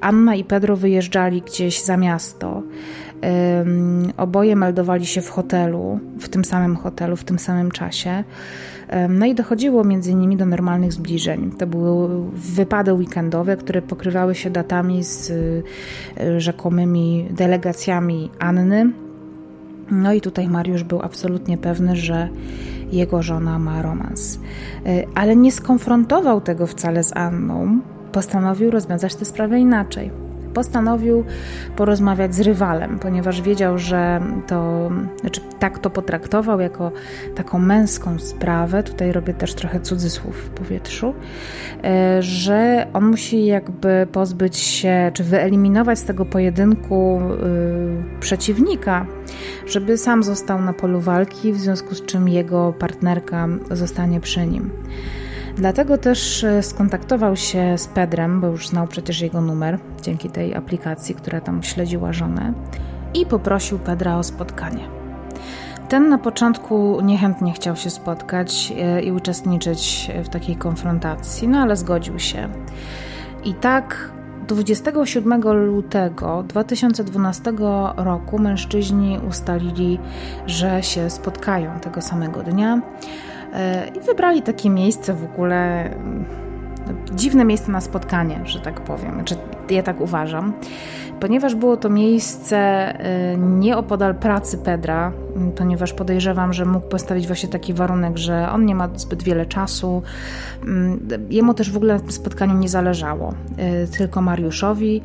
Anna 0.00 0.34
i 0.34 0.44
Pedro 0.44 0.76
wyjeżdżali 0.76 1.42
gdzieś 1.42 1.82
za 1.82 1.96
miasto. 1.96 2.62
Oboje 4.16 4.56
meldowali 4.56 5.06
się 5.06 5.22
w 5.22 5.30
hotelu, 5.30 6.00
w 6.20 6.28
tym 6.28 6.44
samym 6.44 6.76
hotelu, 6.76 7.16
w 7.16 7.24
tym 7.24 7.38
samym 7.38 7.70
czasie. 7.70 8.24
No 9.08 9.26
i 9.26 9.34
dochodziło 9.34 9.84
między 9.84 10.14
nimi 10.14 10.36
do 10.36 10.46
normalnych 10.46 10.92
zbliżeń. 10.92 11.50
To 11.58 11.66
były 11.66 12.08
wypady 12.32 12.92
weekendowe, 12.92 13.56
które 13.56 13.82
pokrywały 13.82 14.34
się 14.34 14.50
datami 14.50 15.04
z 15.04 15.30
y, 15.30 15.62
rzekomymi 16.40 17.28
delegacjami 17.30 18.30
Anny. 18.38 18.92
No 19.90 20.12
i 20.12 20.20
tutaj 20.20 20.48
Mariusz 20.48 20.84
był 20.84 21.02
absolutnie 21.02 21.58
pewny, 21.58 21.96
że 21.96 22.28
jego 22.92 23.22
żona 23.22 23.58
ma 23.58 23.82
romans. 23.82 24.38
Y, 24.86 25.06
ale 25.14 25.36
nie 25.36 25.52
skonfrontował 25.52 26.40
tego 26.40 26.66
wcale 26.66 27.04
z 27.04 27.16
Anną. 27.16 27.80
Postanowił 28.12 28.70
rozwiązać 28.70 29.14
tę 29.14 29.24
sprawę 29.24 29.58
inaczej 29.58 30.25
postanowił 30.56 31.24
porozmawiać 31.76 32.34
z 32.34 32.40
rywalem, 32.40 32.98
ponieważ 32.98 33.42
wiedział, 33.42 33.78
że 33.78 34.20
to, 34.46 34.90
znaczy 35.20 35.40
tak 35.58 35.78
to 35.78 35.90
potraktował 35.90 36.60
jako 36.60 36.92
taką 37.34 37.58
męską 37.58 38.18
sprawę, 38.18 38.82
tutaj 38.82 39.12
robię 39.12 39.34
też 39.34 39.54
trochę 39.54 39.80
cudzysłów 39.80 40.36
w 40.36 40.50
powietrzu, 40.50 41.14
e, 41.84 42.22
że 42.22 42.86
on 42.92 43.04
musi 43.04 43.46
jakby 43.46 44.06
pozbyć 44.12 44.56
się, 44.56 45.10
czy 45.14 45.24
wyeliminować 45.24 45.98
z 45.98 46.04
tego 46.04 46.24
pojedynku 46.24 47.20
y, 47.20 48.20
przeciwnika, 48.20 49.06
żeby 49.66 49.98
sam 49.98 50.22
został 50.22 50.62
na 50.62 50.72
polu 50.72 51.00
walki, 51.00 51.52
w 51.52 51.56
związku 51.56 51.94
z 51.94 52.06
czym 52.06 52.28
jego 52.28 52.72
partnerka 52.72 53.48
zostanie 53.70 54.20
przy 54.20 54.46
nim. 54.46 54.70
Dlatego 55.56 55.98
też 55.98 56.44
e, 56.44 56.62
skontaktował 56.62 57.36
się 57.36 57.78
z 57.78 57.86
Pedrem, 57.86 58.40
bo 58.40 58.46
już 58.46 58.68
znał 58.68 58.86
przecież 58.86 59.20
jego 59.20 59.40
numer 59.40 59.78
dzięki 60.02 60.30
tej 60.30 60.54
aplikacji, 60.54 61.14
która 61.14 61.40
tam 61.40 61.62
śledziła 61.62 62.12
żonę, 62.12 62.52
i 63.14 63.26
poprosił 63.26 63.78
Pedra 63.78 64.16
o 64.16 64.22
spotkanie. 64.22 64.88
Ten 65.88 66.08
na 66.08 66.18
początku 66.18 67.00
niechętnie 67.00 67.52
chciał 67.52 67.76
się 67.76 67.90
spotkać 67.90 68.72
e, 68.76 69.02
i 69.02 69.12
uczestniczyć 69.12 70.10
w 70.24 70.28
takiej 70.28 70.56
konfrontacji, 70.56 71.48
no 71.48 71.58
ale 71.58 71.76
zgodził 71.76 72.18
się. 72.18 72.48
I 73.44 73.54
tak 73.54 74.10
27 74.48 75.42
lutego 75.42 76.42
2012 76.42 77.52
roku 77.96 78.38
mężczyźni 78.38 79.18
ustalili, 79.28 79.98
że 80.46 80.82
się 80.82 81.10
spotkają 81.10 81.80
tego 81.80 82.02
samego 82.02 82.42
dnia. 82.42 82.82
E, 83.56 83.88
I 83.96 84.00
wybrali 84.00 84.42
takie 84.42 84.70
miejsce 84.70 85.14
w 85.14 85.24
ogóle, 85.24 85.90
dziwne 87.14 87.44
miejsce 87.44 87.72
na 87.72 87.80
spotkanie, 87.80 88.40
że 88.44 88.60
tak 88.60 88.80
powiem. 88.80 89.14
Znaczy, 89.14 89.36
ja 89.70 89.82
tak 89.82 90.00
uważam 90.00 90.52
ponieważ 91.20 91.54
było 91.54 91.76
to 91.76 91.88
miejsce 91.88 92.92
y, 93.34 93.38
nieopodal 93.38 94.14
pracy 94.14 94.58
Pedra, 94.58 95.12
y, 95.48 95.50
ponieważ 95.50 95.92
podejrzewam, 95.92 96.52
że 96.52 96.64
mógł 96.64 96.88
postawić 96.88 97.26
właśnie 97.26 97.48
taki 97.48 97.74
warunek, 97.74 98.18
że 98.18 98.50
on 98.50 98.64
nie 98.66 98.74
ma 98.74 98.88
zbyt 98.96 99.22
wiele 99.22 99.46
czasu. 99.46 100.02
Y, 100.62 100.66
jemu 101.30 101.54
też 101.54 101.70
w 101.70 101.76
ogóle 101.76 102.00
spotkaniu 102.08 102.54
nie 102.54 102.68
zależało, 102.68 103.34
tylko 103.98 104.22
Mariuszowi. 104.22 105.02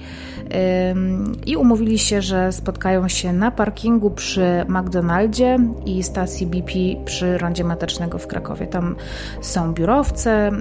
I 1.46 1.56
umówili 1.56 2.00
się, 2.00 2.22
że 2.22 2.52
spotkają 2.52 3.08
się 3.08 3.34
na 3.34 3.52
parkingu 3.52 4.12
przy 4.12 4.66
McDonaldzie 4.68 5.60
i 5.86 6.04
stacji 6.04 6.48
BP 6.48 6.72
przy 7.06 7.38
rondzie 7.38 7.64
Matecznego 7.64 8.18
w 8.18 8.28
Krakowie. 8.28 8.68
Tam 8.68 8.96
są 9.42 9.74
biurowce, 9.74 10.52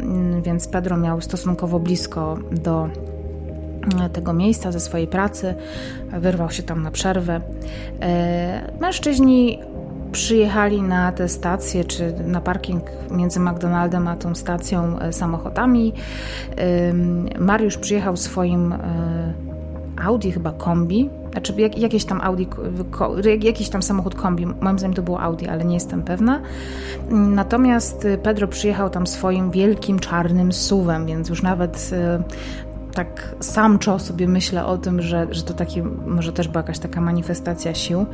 więc 0.42 0.68
Pedro 0.68 0.96
miał 0.96 1.09
stosunkowo 1.20 1.80
blisko 1.80 2.38
do 2.52 2.88
tego 4.12 4.32
miejsca, 4.32 4.72
ze 4.72 4.80
swojej 4.80 5.06
pracy, 5.06 5.54
wyrwał 6.12 6.50
się 6.50 6.62
tam 6.62 6.82
na 6.82 6.90
przerwę. 6.90 7.40
E, 8.00 8.72
mężczyźni 8.80 9.58
przyjechali 10.12 10.82
na 10.82 11.12
tę 11.12 11.28
stację, 11.28 11.84
czy 11.84 12.14
na 12.26 12.40
parking 12.40 12.82
między 13.10 13.40
McDonaldem 13.40 14.08
a 14.08 14.16
tą 14.16 14.34
stacją 14.34 14.98
e, 14.98 15.12
samochodami. 15.12 15.92
Mariusz 17.38 17.76
przyjechał 17.76 18.16
swoim 18.16 18.72
e, 18.72 18.78
Audi, 20.04 20.30
chyba 20.30 20.52
kombi, 20.52 21.10
znaczy 21.32 21.54
jak, 21.58 21.78
jakieś 21.78 22.04
tam 22.04 22.20
Audi, 22.20 22.44
jakiś 23.40 23.68
tam 23.68 23.82
samochód 23.82 24.14
kombi, 24.14 24.46
moim 24.46 24.78
zdaniem 24.78 24.94
to 24.94 25.02
było 25.02 25.20
Audi, 25.20 25.46
ale 25.46 25.64
nie 25.64 25.74
jestem 25.74 26.02
pewna. 26.02 26.40
Natomiast 27.10 28.06
Pedro 28.22 28.48
przyjechał 28.48 28.90
tam 28.90 29.06
swoim 29.06 29.50
wielkim 29.50 29.98
czarnym 29.98 30.52
suwem, 30.52 31.06
więc 31.06 31.28
już 31.28 31.42
nawet 31.42 31.90
tak 32.94 33.34
samczo 33.40 33.98
sobie 33.98 34.28
myślę 34.28 34.66
o 34.66 34.78
tym, 34.78 35.02
że, 35.02 35.26
że 35.30 35.42
to 35.42 35.54
taki, 35.54 35.82
może 36.06 36.32
też 36.32 36.48
była 36.48 36.60
jakaś 36.60 36.78
taka 36.78 37.00
manifestacja 37.00 37.74
sił. 37.74 38.06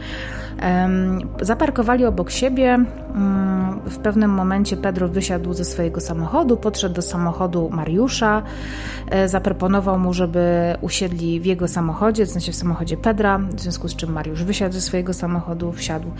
Zaparkowali 1.41 2.05
obok 2.05 2.31
siebie. 2.31 2.75
Mm, 3.15 3.81
w 3.85 3.99
pewnym 3.99 4.31
momencie 4.31 4.77
Pedro 4.77 5.09
wysiadł 5.09 5.53
ze 5.53 5.65
swojego 5.65 6.01
samochodu, 6.01 6.57
podszedł 6.57 6.95
do 6.95 7.03
samochodu 7.03 7.71
Mariusza, 7.73 8.43
e, 9.11 9.29
zaproponował 9.29 9.99
mu, 9.99 10.13
żeby 10.13 10.75
usiedli 10.81 11.41
w 11.41 11.47
jego 11.47 11.69
samochodzie, 11.69 12.27
w 12.27 12.31
sensie 12.31 12.53
w 12.53 12.57
samochodzie 12.57 12.97
Pedra, 12.97 13.39
w 13.39 13.61
związku 13.61 13.89
z 13.89 13.97
czym 13.97 14.13
Mariusz 14.13 14.45
wysiadł 14.45 14.75
ze 14.75 14.81
swojego 14.81 15.15
samochodu, 15.15 15.73
wsiadł 15.73 16.11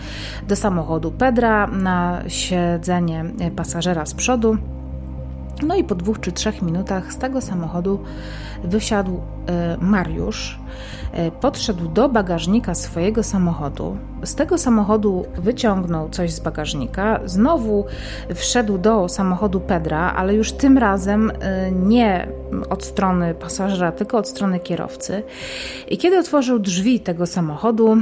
do 0.47 0.55
samochodu 0.55 1.11
Pedra 1.11 1.67
na 1.67 2.23
siedzenie 2.27 3.25
pasażera 3.55 4.05
z 4.05 4.13
przodu. 4.13 4.57
No 5.63 5.75
i 5.75 5.83
po 5.83 5.95
dwóch 5.95 6.19
czy 6.19 6.31
trzech 6.31 6.61
minutach 6.61 7.13
z 7.13 7.17
tego 7.17 7.41
samochodu 7.41 7.99
wysiadł 8.63 9.21
e, 9.47 9.77
Mariusz, 9.81 10.59
e, 11.11 11.31
podszedł 11.31 11.87
do 11.87 12.09
bagażnika 12.09 12.75
swojego 12.75 13.23
samochodu. 13.23 13.97
Z 14.23 14.35
tego 14.35 14.57
samochodu 14.57 15.25
wyciągnął 15.37 16.09
coś 16.09 16.31
z 16.31 16.39
bagażnika, 16.39 17.19
znowu 17.25 17.85
wszedł 18.35 18.77
do 18.77 19.09
samochodu 19.09 19.59
Pedra, 19.59 20.13
ale 20.15 20.33
już 20.33 20.51
tym 20.51 20.77
razem 20.77 21.31
e, 21.39 21.71
nie 21.71 22.27
od 22.69 22.83
strony 22.83 23.33
pasażera, 23.33 23.91
tylko 23.91 24.17
od 24.17 24.27
strony 24.27 24.59
kierowcy. 24.59 25.23
I 25.87 25.97
kiedy 25.97 26.19
otworzył 26.19 26.59
drzwi 26.59 26.99
tego 26.99 27.25
samochodu, 27.25 27.97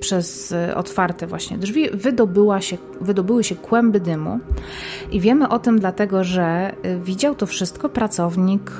przez 0.00 0.54
otwarte 0.74 1.26
właśnie 1.26 1.58
drzwi, 1.58 1.90
wydobyła 1.90 2.60
się, 2.60 2.78
wydobyły 3.00 3.44
się 3.44 3.54
kłęby 3.56 4.00
dymu. 4.00 4.40
I 5.12 5.20
wiemy 5.20 5.48
o 5.48 5.58
tym 5.58 5.78
dlatego, 5.78 6.24
że 6.24 6.72
widział 7.04 7.34
to 7.34 7.46
wszystko 7.46 7.88
pracownik 7.88 8.70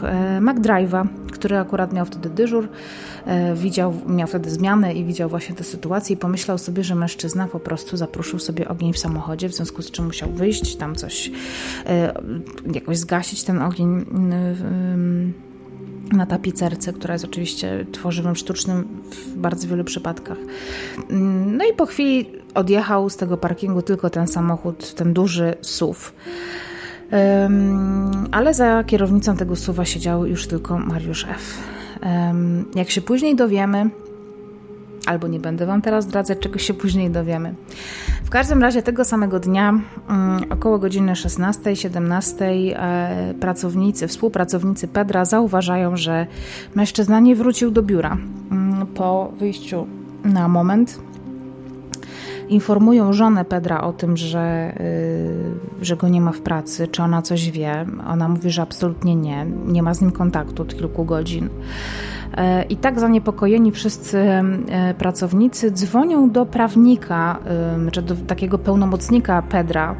McDrive'a, 0.42 1.06
który 1.32 1.58
akurat 1.58 1.92
miał 1.92 2.06
wtedy 2.06 2.30
dyżur, 2.30 2.68
e, 3.26 3.54
widział, 3.54 3.94
miał 4.06 4.28
wtedy 4.28 4.50
zmianę 4.50 4.94
i 4.94 5.04
widział 5.04 5.28
właśnie 5.28 5.54
tę 5.54 5.64
sytuację 5.64 6.14
i 6.14 6.16
pomyślał 6.16 6.58
sobie, 6.58 6.84
że 6.84 6.94
mężczyzna 6.94 7.48
po 7.48 7.60
prostu 7.60 7.96
zapruszył 7.96 8.38
sobie 8.38 8.68
ogień 8.68 8.92
w 8.92 8.98
samochodzie, 8.98 9.48
w 9.48 9.54
związku 9.54 9.82
z 9.82 9.90
czym 9.90 10.04
musiał 10.04 10.30
wyjść, 10.30 10.76
tam 10.76 10.94
coś, 10.94 11.30
e, 11.86 12.14
jakoś 12.74 12.98
zgasić 12.98 13.44
ten 13.44 13.62
ogień 13.62 14.04
na 16.12 16.26
tapicerce, 16.26 16.92
która 16.92 17.14
jest 17.14 17.24
oczywiście 17.24 17.86
tworzywem 17.92 18.36
sztucznym 18.36 19.02
w 19.10 19.36
bardzo 19.36 19.68
wielu 19.68 19.84
przypadkach. 19.84 20.38
No 21.46 21.64
i 21.72 21.74
po 21.76 21.86
chwili 21.86 22.26
odjechał 22.54 23.10
z 23.10 23.16
tego 23.16 23.36
parkingu 23.36 23.82
tylko 23.82 24.10
ten 24.10 24.28
samochód, 24.28 24.94
ten 24.94 25.12
duży 25.12 25.54
SUV 25.60 26.12
ale 28.30 28.54
za 28.54 28.84
kierownicą 28.84 29.36
tego 29.36 29.56
suwa 29.56 29.84
siedział 29.84 30.26
już 30.26 30.46
tylko 30.46 30.78
Mariusz 30.78 31.26
F. 31.30 31.58
Jak 32.74 32.90
się 32.90 33.00
później 33.00 33.36
dowiemy, 33.36 33.90
albo 35.06 35.28
nie 35.28 35.40
będę 35.40 35.66
Wam 35.66 35.82
teraz 35.82 36.04
zdradzać, 36.04 36.38
czego 36.38 36.58
się 36.58 36.74
później 36.74 37.10
dowiemy. 37.10 37.54
W 38.24 38.30
każdym 38.30 38.62
razie 38.62 38.82
tego 38.82 39.04
samego 39.04 39.40
dnia, 39.40 39.68
mm, 40.08 40.44
około 40.50 40.78
godziny 40.78 41.12
16-17, 41.16 42.74
e, 42.76 43.34
pracownicy, 43.40 44.08
współpracownicy 44.08 44.88
Pedra 44.88 45.24
zauważają, 45.24 45.96
że 45.96 46.26
mężczyzna 46.74 47.20
nie 47.20 47.36
wrócił 47.36 47.70
do 47.70 47.82
biura 47.82 48.16
mm, 48.50 48.86
po 48.86 49.32
wyjściu 49.38 49.86
na 50.24 50.48
moment 50.48 51.00
informują 52.48 53.12
żonę 53.12 53.44
Pedra 53.44 53.80
o 53.80 53.92
tym, 53.92 54.16
że, 54.16 54.74
y, 54.80 55.84
że 55.84 55.96
go 55.96 56.08
nie 56.08 56.20
ma 56.20 56.32
w 56.32 56.40
pracy, 56.40 56.88
czy 56.88 57.02
ona 57.02 57.22
coś 57.22 57.50
wie. 57.50 57.86
Ona 58.06 58.28
mówi, 58.28 58.50
że 58.50 58.62
absolutnie 58.62 59.16
nie, 59.16 59.46
nie 59.66 59.82
ma 59.82 59.94
z 59.94 60.00
nim 60.00 60.10
kontaktu 60.10 60.62
od 60.62 60.74
kilku 60.76 61.04
godzin. 61.04 61.48
E, 62.36 62.62
I 62.62 62.76
tak 62.76 63.00
zaniepokojeni 63.00 63.72
wszyscy 63.72 64.18
e, 64.18 64.94
pracownicy 64.98 65.70
dzwonią 65.70 66.30
do 66.30 66.46
prawnika, 66.46 67.38
czy 67.92 68.02
do 68.02 68.14
takiego 68.14 68.58
pełnomocnika 68.58 69.42
Pedra, 69.42 69.94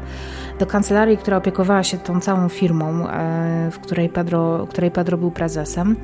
do 0.63 0.67
kancelarii, 0.67 1.17
która 1.17 1.37
opiekowała 1.37 1.83
się 1.83 1.97
tą 1.97 2.19
całą 2.19 2.49
firmą, 2.49 3.07
w 3.71 3.79
której 3.79 4.09
Pedro, 4.09 4.67
której 4.69 4.91
Pedro 4.91 5.17
był 5.17 5.31
prezesem. 5.31 5.95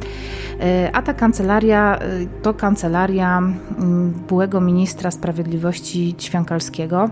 A 0.94 1.02
ta 1.02 1.14
kancelaria 1.14 2.00
to 2.42 2.54
kancelaria 2.54 3.38
mm, 3.38 4.14
byłego 4.28 4.62
ministra 4.62 5.12
sprawiedliwości 5.12 6.16
Ćwiąkalskiego. 6.20 7.10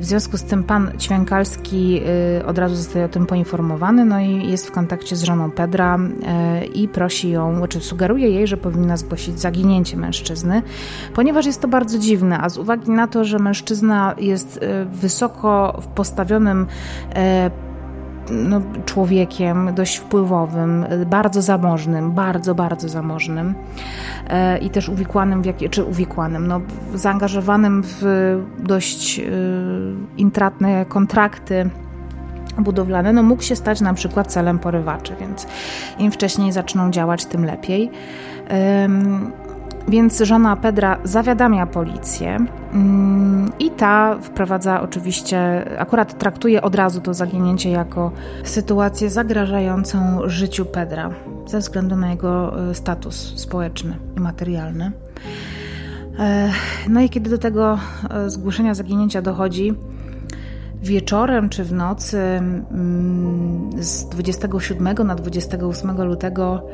W 0.00 0.04
związku 0.04 0.36
z 0.36 0.42
tym 0.42 0.64
pan 0.64 0.90
Ćwiąkalski 0.98 2.00
od 2.46 2.58
razu 2.58 2.74
zostaje 2.74 3.04
o 3.04 3.08
tym 3.08 3.26
poinformowany, 3.26 4.04
no 4.04 4.20
i 4.20 4.50
jest 4.50 4.66
w 4.66 4.72
kontakcie 4.72 5.16
z 5.16 5.22
żoną 5.22 5.50
Pedra 5.50 5.98
i 6.74 6.88
prosi 6.88 7.30
ją, 7.30 7.62
czy 7.68 7.80
sugeruje 7.80 8.30
jej, 8.30 8.46
że 8.46 8.56
powinna 8.56 8.96
zgłosić 8.96 9.40
zaginięcie 9.40 9.96
mężczyzny, 9.96 10.62
ponieważ 11.14 11.46
jest 11.46 11.60
to 11.60 11.68
bardzo 11.68 11.98
dziwne, 11.98 12.38
a 12.40 12.48
z 12.48 12.58
uwagi 12.58 12.90
na 12.90 13.06
to, 13.06 13.24
że 13.24 13.38
mężczyzna 13.38 14.14
jest 14.18 14.60
e, 14.62 14.84
wysoko 14.84 15.82
postawionym 15.94 16.51
e, 17.14 17.50
no, 18.30 18.60
człowiekiem 18.86 19.70
dość 19.74 19.96
wpływowym, 19.96 20.86
bardzo 21.06 21.42
zamożnym, 21.42 22.12
bardzo, 22.12 22.54
bardzo 22.54 22.88
zamożnym 22.88 23.54
e, 24.28 24.58
i 24.58 24.70
też 24.70 24.88
uwikłanym, 24.88 25.42
w 25.42 25.46
jakie, 25.46 25.68
czy 25.68 25.84
uwikłanym, 25.84 26.46
no, 26.46 26.60
zaangażowanym 26.94 27.82
w 27.84 28.02
dość 28.58 29.18
e, 29.18 29.22
intratne 30.16 30.84
kontrakty 30.84 31.70
budowlane, 32.58 33.12
no 33.12 33.22
mógł 33.22 33.42
się 33.42 33.56
stać 33.56 33.80
na 33.80 33.94
przykład 33.94 34.32
celem 34.32 34.58
porywaczy, 34.58 35.16
więc 35.20 35.46
im 35.98 36.12
wcześniej 36.12 36.52
zaczną 36.52 36.90
działać, 36.90 37.24
tym 37.24 37.44
lepiej. 37.44 37.90
Więc 39.88 40.20
żona 40.20 40.56
Pedra 40.56 40.98
zawiadamia 41.04 41.66
policję 41.66 42.38
mm, 42.72 43.52
i 43.58 43.70
ta 43.70 44.18
wprowadza 44.22 44.82
oczywiście, 44.82 45.64
akurat 45.78 46.18
traktuje 46.18 46.62
od 46.62 46.74
razu 46.74 47.00
to 47.00 47.14
zaginięcie 47.14 47.70
jako 47.70 48.12
sytuację 48.44 49.10
zagrażającą 49.10 50.20
życiu 50.24 50.64
Pedra 50.64 51.10
ze 51.46 51.58
względu 51.58 51.96
na 51.96 52.10
jego 52.10 52.60
e, 52.70 52.74
status 52.74 53.32
społeczny 53.36 53.96
i 54.16 54.20
materialny. 54.20 54.92
E, 56.18 56.50
no 56.88 57.00
i 57.00 57.08
kiedy 57.08 57.30
do 57.30 57.38
tego 57.38 57.78
e, 58.10 58.30
zgłoszenia 58.30 58.74
zaginięcia 58.74 59.22
dochodzi, 59.22 59.74
wieczorem 60.82 61.48
czy 61.48 61.64
w 61.64 61.72
nocy 61.72 62.18
mm, 62.18 63.70
z 63.82 64.08
27 64.08 65.06
na 65.06 65.14
28 65.14 66.02
lutego 66.02 66.66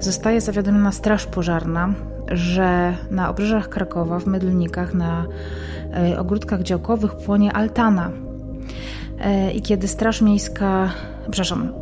zostaje 0.00 0.40
zawiadomiona 0.40 0.92
Straż 0.92 1.26
Pożarna, 1.26 1.94
że 2.28 2.94
na 3.10 3.30
obrzeżach 3.30 3.68
Krakowa, 3.68 4.20
w 4.20 4.26
Mydlnikach, 4.26 4.94
na 4.94 5.26
e, 5.94 6.18
ogródkach 6.18 6.62
działkowych 6.62 7.16
płonie 7.16 7.52
altana. 7.52 8.10
E, 9.20 9.52
I 9.52 9.62
kiedy 9.62 9.88
Straż 9.88 10.22
Miejska, 10.22 10.90
przepraszam, 11.22 11.72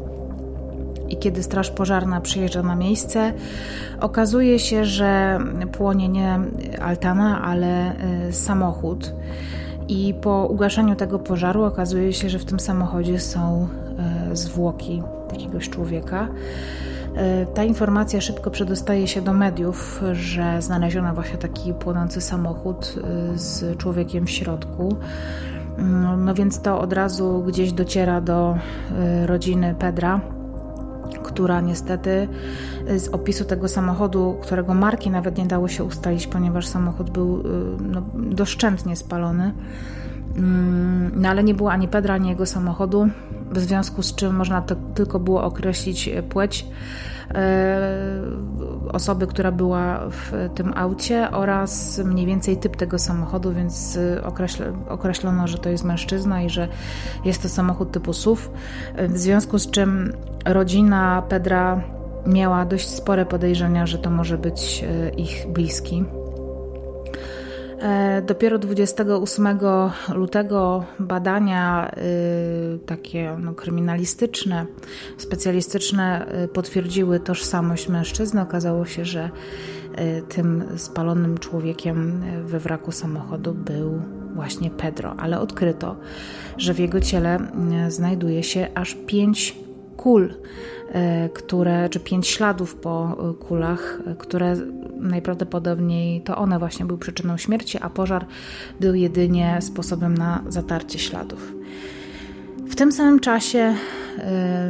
i 1.12 1.16
kiedy 1.16 1.42
Straż 1.42 1.70
Pożarna 1.70 2.20
przyjeżdża 2.20 2.62
na 2.62 2.76
miejsce, 2.76 3.32
okazuje 4.00 4.58
się, 4.58 4.84
że 4.84 5.38
płonie 5.72 6.08
nie 6.08 6.38
altana, 6.82 7.42
ale 7.42 7.96
e, 7.96 8.32
samochód. 8.32 9.12
I 9.88 10.14
po 10.14 10.46
ugaszeniu 10.46 10.96
tego 10.96 11.18
pożaru 11.18 11.64
okazuje 11.64 12.12
się, 12.12 12.28
że 12.28 12.38
w 12.38 12.44
tym 12.44 12.60
samochodzie 12.60 13.20
są 13.20 13.68
e, 14.30 14.36
zwłoki 14.36 15.02
jakiegoś 15.32 15.68
człowieka. 15.68 16.28
E, 17.16 17.46
ta 17.46 17.64
informacja 17.64 18.20
szybko 18.20 18.50
przedostaje 18.50 19.08
się 19.08 19.22
do 19.22 19.32
mediów, 19.32 20.02
że 20.12 20.62
znaleziono 20.62 21.14
właśnie 21.14 21.38
taki 21.38 21.74
płonący 21.74 22.20
samochód 22.20 22.94
e, 23.34 23.38
z 23.38 23.78
człowiekiem 23.78 24.26
w 24.26 24.30
środku. 24.30 24.96
No, 25.78 26.16
no 26.16 26.34
więc 26.34 26.60
to 26.60 26.80
od 26.80 26.92
razu 26.92 27.44
gdzieś 27.46 27.72
dociera 27.72 28.20
do 28.20 28.56
rodziny 29.26 29.74
Pedra 29.78 30.20
która 31.38 31.60
niestety 31.60 32.28
y, 32.90 33.00
z 33.00 33.08
opisu 33.08 33.44
tego 33.44 33.68
samochodu, 33.68 34.36
którego 34.42 34.74
marki 34.74 35.10
nawet 35.10 35.38
nie 35.38 35.46
dało 35.46 35.68
się 35.68 35.84
ustalić, 35.84 36.26
ponieważ 36.26 36.66
samochód 36.66 37.10
był 37.10 37.40
y, 37.40 37.42
no, 37.80 38.02
doszczętnie 38.14 38.96
spalony. 38.96 39.52
Mm, 40.36 41.12
no 41.14 41.28
ale 41.28 41.44
nie 41.44 41.54
było 41.54 41.72
ani 41.72 41.88
Pedra, 41.88 42.14
ani 42.14 42.28
jego 42.28 42.46
samochodu, 42.46 43.08
w 43.50 43.58
związku 43.58 44.02
z 44.02 44.14
czym 44.14 44.36
można 44.36 44.62
tylko 44.94 45.18
było 45.20 45.44
określić 45.44 46.10
płeć 46.28 46.66
E, 46.66 47.17
osoby, 48.92 49.26
która 49.26 49.52
była 49.52 50.00
w 50.10 50.50
tym 50.54 50.72
aucie 50.76 51.30
oraz 51.30 51.98
mniej 51.98 52.26
więcej 52.26 52.56
typ 52.56 52.76
tego 52.76 52.98
samochodu, 52.98 53.52
więc 53.52 53.98
określono, 54.88 55.46
że 55.46 55.58
to 55.58 55.68
jest 55.68 55.84
mężczyzna 55.84 56.42
i 56.42 56.50
że 56.50 56.68
jest 57.24 57.42
to 57.42 57.48
samochód 57.48 57.92
typu 57.92 58.12
SUV. 58.12 58.42
W 59.08 59.18
związku 59.18 59.58
z 59.58 59.70
czym 59.70 60.12
rodzina 60.44 61.22
Pedra 61.28 61.82
miała 62.26 62.64
dość 62.64 62.88
spore 62.88 63.26
podejrzenia, 63.26 63.86
że 63.86 63.98
to 63.98 64.10
może 64.10 64.38
być 64.38 64.84
e, 64.84 65.10
ich 65.10 65.46
bliski. 65.48 66.04
E, 67.80 68.22
dopiero 68.22 68.58
28 68.58 69.58
lutego 70.14 70.84
badania 70.98 71.90
y, 72.74 72.78
takie 72.86 73.36
no, 73.40 73.54
kryminalistyczne, 73.54 74.66
specjalistyczne 75.16 76.26
y, 76.44 76.48
potwierdziły 76.48 77.20
tożsamość 77.20 77.88
mężczyzny. 77.88 78.40
Okazało 78.40 78.86
się, 78.86 79.04
że 79.04 79.30
y, 80.00 80.22
tym 80.22 80.64
spalonym 80.76 81.38
człowiekiem 81.38 82.22
we 82.44 82.58
wraku 82.58 82.92
samochodu 82.92 83.54
był 83.54 84.02
właśnie 84.34 84.70
Pedro, 84.70 85.14
ale 85.18 85.40
odkryto, 85.40 85.96
że 86.56 86.74
w 86.74 86.78
jego 86.78 87.00
ciele 87.00 87.38
znajduje 87.88 88.42
się 88.42 88.68
aż 88.74 88.94
pięć 89.06 89.67
kul, 89.98 90.34
które, 91.34 91.88
czy 91.88 92.00
pięć 92.00 92.26
śladów 92.26 92.74
po 92.74 93.16
kulach, 93.40 94.00
które 94.18 94.56
najprawdopodobniej 95.00 96.20
to 96.20 96.36
one 96.36 96.58
właśnie 96.58 96.86
były 96.86 96.98
przyczyną 96.98 97.36
śmierci, 97.36 97.78
a 97.78 97.90
pożar 97.90 98.26
był 98.80 98.94
jedynie 98.94 99.58
sposobem 99.60 100.18
na 100.18 100.42
zatarcie 100.48 100.98
śladów. 100.98 101.52
W 102.68 102.74
tym 102.74 102.92
samym 102.92 103.20
czasie 103.20 103.74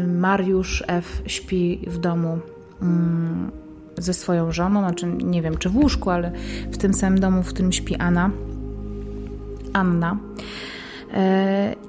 Mariusz 0.06 0.84
F. 0.86 1.22
śpi 1.26 1.80
w 1.86 1.98
domu 1.98 2.38
mm, 2.82 3.50
ze 3.98 4.14
swoją 4.14 4.52
żoną, 4.52 4.80
znaczy 4.80 5.06
nie 5.06 5.42
wiem 5.42 5.58
czy 5.58 5.68
w 5.68 5.76
łóżku, 5.76 6.10
ale 6.10 6.32
w 6.72 6.78
tym 6.78 6.94
samym 6.94 7.20
domu, 7.20 7.42
w 7.42 7.48
którym 7.48 7.72
śpi 7.72 7.96
Anna. 7.96 8.30
Anna. 9.72 10.16
Y, 11.08 11.14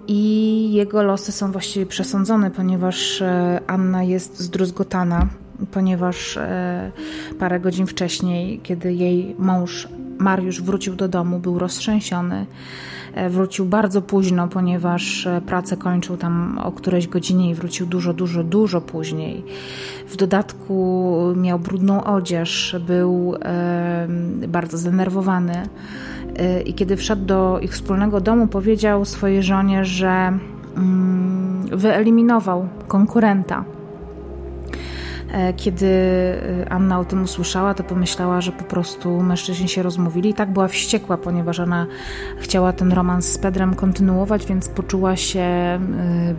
I 0.07 0.73
jego 0.73 1.03
losy 1.03 1.31
są 1.31 1.51
właściwie 1.51 1.85
przesądzone, 1.85 2.51
ponieważ 2.51 3.21
y, 3.21 3.25
Anna 3.67 4.03
jest 4.03 4.39
zdruzgotana 4.39 5.27
ponieważ 5.71 6.37
e, 6.37 6.91
parę 7.39 7.59
godzin 7.59 7.87
wcześniej, 7.87 8.59
kiedy 8.63 8.93
jej 8.93 9.35
mąż 9.39 9.87
Mariusz 10.17 10.61
wrócił 10.61 10.95
do 10.95 11.07
domu, 11.07 11.39
był 11.39 11.59
roztrzęsiony. 11.59 12.45
E, 13.13 13.29
wrócił 13.29 13.65
bardzo 13.65 14.01
późno, 14.01 14.47
ponieważ 14.47 15.27
e, 15.27 15.41
pracę 15.45 15.77
kończył 15.77 16.17
tam 16.17 16.59
o 16.63 16.71
którejś 16.71 17.07
godzinie 17.07 17.49
i 17.49 17.55
wrócił 17.55 17.85
dużo, 17.85 18.13
dużo, 18.13 18.43
dużo 18.43 18.81
później. 18.81 19.43
W 20.07 20.15
dodatku 20.15 21.15
miał 21.35 21.59
brudną 21.59 22.03
odzież, 22.03 22.75
był 22.87 23.35
bardzo 24.47 24.77
zdenerwowany. 24.77 25.69
I 26.65 26.73
kiedy 26.73 26.97
wszedł 26.97 27.25
do 27.25 27.59
ich 27.59 27.71
wspólnego 27.71 28.21
domu, 28.21 28.47
powiedział 28.47 29.05
swojej 29.05 29.43
żonie, 29.43 29.85
że 29.85 30.37
mm, 30.77 31.67
wyeliminował 31.71 32.67
konkurenta 32.87 33.63
kiedy 35.57 35.85
e, 35.85 36.69
Anna 36.69 36.99
o 36.99 37.05
tym 37.05 37.23
usłyszała, 37.23 37.73
to 37.73 37.83
pomyślała, 37.83 38.41
że 38.41 38.51
po 38.51 38.63
prostu 38.63 39.21
mężczyźni 39.21 39.69
się 39.69 39.83
rozmówili 39.83 40.29
i 40.29 40.33
tak 40.33 40.53
była 40.53 40.67
wściekła, 40.67 41.17
ponieważ 41.17 41.59
ona 41.59 41.87
chciała 42.37 42.73
ten 42.73 42.93
romans 42.93 43.31
z 43.31 43.37
Pedrem 43.37 43.75
kontynuować, 43.75 44.45
więc 44.45 44.69
poczuła 44.69 45.15
się 45.15 45.39
e, 45.39 45.79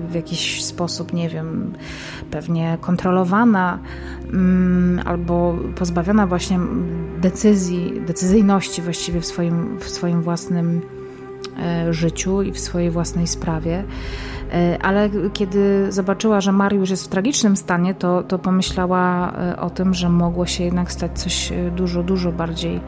w 0.08 0.14
jakiś 0.14 0.64
sposób, 0.64 1.12
nie 1.12 1.28
wiem, 1.28 1.72
pewnie 2.30 2.78
kontrolowana 2.80 3.78
mm, 4.32 5.00
albo 5.04 5.56
pozbawiona 5.76 6.26
właśnie 6.26 6.58
decyzji, 7.20 8.00
decyzyjności 8.06 8.82
właściwie 8.82 9.20
w 9.20 9.26
swoim, 9.26 9.78
w 9.78 9.88
swoim 9.88 10.22
własnym 10.22 10.80
życiu 11.90 12.42
i 12.42 12.52
w 12.52 12.58
swojej 12.58 12.90
własnej 12.90 13.26
sprawie. 13.26 13.84
E, 14.52 14.82
ale 14.82 15.10
kiedy 15.32 15.92
zobaczyła, 15.92 16.40
że 16.40 16.52
Mariusz 16.52 16.90
jest 16.90 17.04
w 17.04 17.08
tragicznym 17.08 17.56
stanie, 17.56 17.94
to, 17.94 18.22
to 18.22 18.38
pomyślała 18.38 19.32
e, 19.32 19.60
o 19.60 19.70
tym, 19.70 19.94
że 19.94 20.08
mogło 20.08 20.46
się 20.46 20.64
jednak 20.64 20.92
stać 20.92 21.18
coś 21.18 21.52
e, 21.52 21.70
dużo, 21.70 22.02
dużo 22.02 22.32
bardziej 22.32 22.80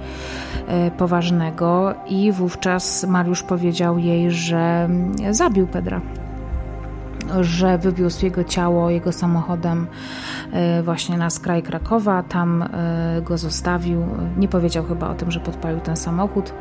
poważnego. 0.98 1.94
I 2.09 2.33
wówczas 2.33 3.05
Mariusz 3.05 3.42
powiedział 3.42 3.98
jej, 3.98 4.31
że 4.31 4.85
mm, 4.85 5.35
zabił 5.35 5.66
Pedra. 5.66 6.01
Że 7.40 7.79
wywiózł 7.79 8.25
jego 8.25 8.44
ciało 8.44 8.90
jego 8.90 9.12
samochodem 9.12 9.87
właśnie 10.85 11.18
na 11.18 11.31
skraj 11.31 11.62
Krakowa, 11.62 12.22
tam 12.22 12.64
go 13.22 13.38
zostawił. 13.38 14.05
Nie 14.37 14.48
powiedział 14.48 14.85
chyba 14.85 15.11
o 15.11 15.14
tym, 15.14 15.31
że 15.31 15.40
podpalił 15.40 15.81
ten 15.81 15.96
samochód 15.96 16.53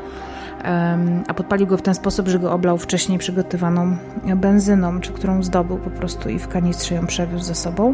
a 1.27 1.33
podpalił 1.33 1.67
go 1.67 1.77
w 1.77 1.81
ten 1.81 1.93
sposób, 1.93 2.27
że 2.27 2.39
go 2.39 2.51
oblał 2.51 2.77
wcześniej 2.77 3.19
przygotowaną 3.19 3.97
benzyną, 4.35 4.99
czy 4.99 5.11
którą 5.11 5.43
zdobył 5.43 5.77
po 5.77 5.89
prostu 5.89 6.29
i 6.29 6.39
w 6.39 6.47
kanistrze 6.47 6.95
ją 6.95 7.07
przewiózł 7.07 7.43
ze 7.43 7.55
sobą. 7.55 7.93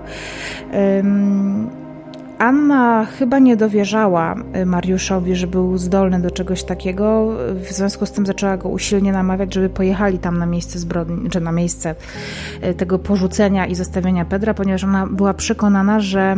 Anna 2.37 3.05
chyba 3.05 3.39
nie 3.39 3.57
dowierzała 3.57 4.35
y, 4.55 4.65
Mariuszowi, 4.65 5.35
że 5.35 5.47
był 5.47 5.77
zdolny 5.77 6.21
do 6.21 6.31
czegoś 6.31 6.63
takiego. 6.63 7.35
W 7.53 7.71
związku 7.71 8.05
z 8.05 8.11
tym 8.11 8.25
zaczęła 8.25 8.57
go 8.57 8.69
usilnie 8.69 9.11
namawiać, 9.11 9.53
żeby 9.53 9.69
pojechali 9.69 10.19
tam 10.19 10.37
na 10.37 10.45
miejsce 10.45 10.79
zbrodni, 10.79 11.29
czy 11.29 11.41
na 11.41 11.51
miejsce 11.51 11.95
y, 12.63 12.73
tego 12.73 12.99
porzucenia 12.99 13.65
i 13.65 13.75
zostawienia 13.75 14.25
Pedra, 14.25 14.53
ponieważ 14.53 14.83
ona 14.83 15.07
była 15.07 15.33
przekonana, 15.33 15.99
że 15.99 16.35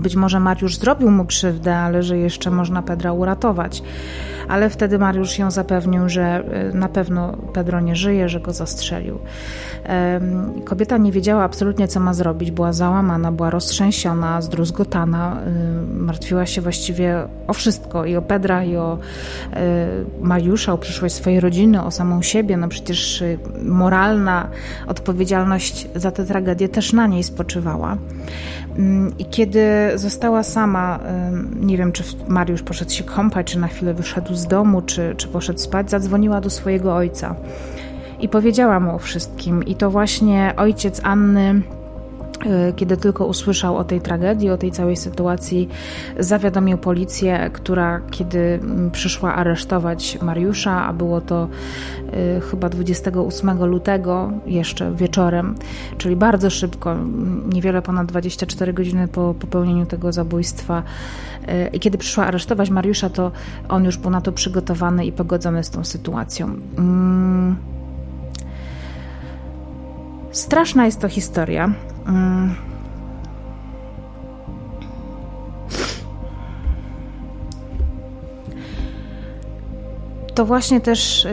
być 0.00 0.16
może 0.16 0.40
Mariusz 0.40 0.76
zrobił 0.76 1.10
mu 1.10 1.24
krzywdę, 1.24 1.76
ale 1.76 2.02
że 2.02 2.18
jeszcze 2.18 2.50
można 2.50 2.82
Pedra 2.82 3.12
uratować 3.12 3.82
ale 4.50 4.70
wtedy 4.70 4.98
Mariusz 4.98 5.38
ją 5.38 5.50
zapewnił, 5.50 6.08
że 6.08 6.44
y, 6.70 6.74
na 6.74 6.88
pewno 6.88 7.36
Pedro 7.52 7.80
nie 7.80 7.96
żyje, 7.96 8.28
że 8.28 8.40
go 8.40 8.52
zastrzelił. 8.52 9.18
Kobieta 10.64 10.98
nie 10.98 11.12
wiedziała 11.12 11.44
absolutnie, 11.44 11.88
co 11.88 12.00
ma 12.00 12.14
zrobić. 12.14 12.50
Była 12.50 12.72
załamana, 12.72 13.32
była 13.32 13.50
roztrzęsiona, 13.50 14.42
zdruzgotana. 14.42 15.36
Y, 15.92 15.94
martwiła 15.94 16.46
się 16.46 16.60
właściwie 16.60 17.28
o 17.46 17.52
wszystko 17.52 18.04
i 18.04 18.16
o 18.16 18.22
Pedra, 18.22 18.64
i 18.64 18.76
o 18.76 18.98
y, 18.98 19.56
Mariusza, 20.20 20.72
o 20.72 20.78
przyszłość 20.78 21.14
swojej 21.14 21.40
rodziny, 21.40 21.84
o 21.84 21.90
samą 21.90 22.22
siebie. 22.22 22.56
No 22.56 22.68
przecież 22.68 23.24
moralna 23.62 24.48
odpowiedzialność 24.86 25.88
za 25.94 26.10
tę 26.10 26.24
tragedię 26.24 26.68
też 26.68 26.92
na 26.92 27.06
niej 27.06 27.22
spoczywała. 27.22 27.96
Mm, 28.78 29.18
I 29.18 29.24
kiedy 29.24 29.49
została 29.94 30.42
sama, 30.42 30.98
nie 31.60 31.76
wiem, 31.76 31.92
czy 31.92 32.02
Mariusz 32.28 32.62
poszedł 32.62 32.90
się 32.90 33.04
kąpać, 33.04 33.52
czy 33.52 33.58
na 33.58 33.68
chwilę 33.68 33.94
wyszedł 33.94 34.34
z 34.34 34.46
domu, 34.46 34.82
czy, 34.82 35.14
czy 35.16 35.28
poszedł 35.28 35.58
spać, 35.58 35.90
zadzwoniła 35.90 36.40
do 36.40 36.50
swojego 36.50 36.94
ojca 36.94 37.34
i 38.20 38.28
powiedziała 38.28 38.80
mu 38.80 38.94
o 38.94 38.98
wszystkim. 38.98 39.64
I 39.64 39.74
to 39.74 39.90
właśnie 39.90 40.54
ojciec 40.56 41.00
Anny 41.04 41.62
kiedy 42.76 42.96
tylko 42.96 43.26
usłyszał 43.26 43.76
o 43.76 43.84
tej 43.84 44.00
tragedii, 44.00 44.50
o 44.50 44.56
tej 44.56 44.70
całej 44.70 44.96
sytuacji, 44.96 45.68
zawiadomił 46.18 46.78
policję, 46.78 47.50
która 47.52 48.00
kiedy 48.10 48.38
mm, 48.38 48.90
przyszła 48.90 49.34
aresztować 49.34 50.18
Mariusza, 50.22 50.86
a 50.86 50.92
było 50.92 51.20
to 51.20 51.48
y, 52.38 52.40
chyba 52.40 52.68
28 52.68 53.64
lutego, 53.64 54.32
jeszcze 54.46 54.94
wieczorem, 54.94 55.54
czyli 55.98 56.16
bardzo 56.16 56.50
szybko, 56.50 56.96
niewiele 57.52 57.82
ponad 57.82 58.06
24 58.06 58.72
godziny 58.72 59.08
po 59.08 59.34
popełnieniu 59.34 59.86
tego 59.86 60.12
zabójstwa. 60.12 60.82
Y, 61.48 61.68
I 61.72 61.80
kiedy 61.80 61.98
przyszła 61.98 62.26
aresztować 62.26 62.70
Mariusza, 62.70 63.10
to 63.10 63.32
on 63.68 63.84
już 63.84 63.96
był 63.96 64.10
na 64.10 64.20
to 64.20 64.32
przygotowany 64.32 65.06
i 65.06 65.12
pogodzony 65.12 65.64
z 65.64 65.70
tą 65.70 65.84
sytuacją. 65.84 66.46
Mm. 66.78 67.69
Straszna 70.30 70.86
jest 70.86 71.00
to 71.00 71.08
historia. 71.08 71.72
Mm. 72.06 72.54
To 80.34 80.44
właśnie 80.44 80.80
też 80.80 81.26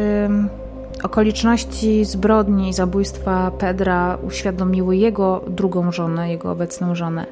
okoliczności 1.03 2.05
zbrodni 2.05 2.69
i 2.69 2.73
zabójstwa 2.73 3.51
Pedra 3.51 4.17
uświadomiły 4.27 4.97
jego 4.97 5.41
drugą 5.47 5.91
żonę, 5.91 6.31
jego 6.31 6.51
obecną 6.51 6.95
żonę, 6.95 7.25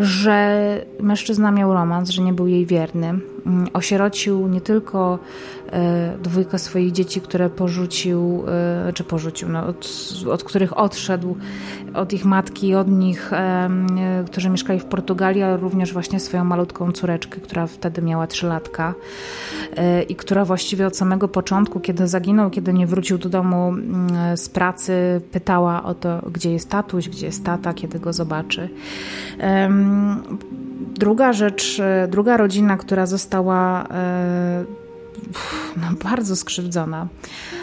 że 0.00 0.56
mężczyzna 1.00 1.50
miał 1.50 1.74
romans, 1.74 2.10
że 2.10 2.22
nie 2.22 2.32
był 2.32 2.46
jej 2.46 2.66
wierny. 2.66 3.31
Mm, 3.46 3.68
osierocił 3.72 4.48
nie 4.48 4.60
tylko 4.60 5.18
e, 5.72 6.18
dwójkę 6.22 6.58
swoich 6.58 6.92
dzieci, 6.92 7.20
które 7.20 7.50
porzucił, 7.50 8.44
e, 8.88 8.92
czy 8.92 9.04
porzucił, 9.04 9.48
no, 9.48 9.66
od, 9.66 9.88
od 10.30 10.44
których 10.44 10.78
odszedł, 10.78 11.36
od 11.94 12.12
ich 12.12 12.24
matki, 12.24 12.74
od 12.74 12.88
nich, 12.88 13.32
e, 13.32 13.70
którzy 14.26 14.50
mieszkali 14.50 14.80
w 14.80 14.84
Portugalii, 14.84 15.42
ale 15.42 15.56
również 15.56 15.92
właśnie 15.92 16.20
swoją 16.20 16.44
malutką 16.44 16.92
córeczkę, 16.92 17.40
która 17.40 17.66
wtedy 17.66 18.02
miała 18.02 18.26
trzylatka 18.26 18.94
i 20.08 20.16
która 20.16 20.44
właściwie 20.44 20.86
od 20.86 20.96
samego 20.96 21.28
początku, 21.28 21.80
kiedy 21.80 22.08
zaginął, 22.08 22.50
kiedy 22.50 22.72
nie 22.72 22.86
wrócił 22.86 23.18
do 23.18 23.28
domu 23.28 23.68
mm, 23.68 24.36
z 24.36 24.48
pracy, 24.48 25.20
pytała 25.32 25.82
o 25.82 25.94
to, 25.94 26.22
gdzie 26.32 26.52
jest 26.52 26.70
tatuś, 26.70 27.08
gdzie 27.08 27.26
jest 27.26 27.44
tata, 27.44 27.74
kiedy 27.74 27.98
go 27.98 28.12
zobaczy. 28.12 28.68
Druga 31.02 31.32
rzecz, 31.32 31.80
e, 31.80 32.08
druga 32.08 32.36
rodzina, 32.36 32.76
która 32.76 33.06
została 33.06 33.84
e, 33.90 34.64
no, 35.76 35.86
bardzo 36.04 36.36
skrzywdzona, 36.36 37.06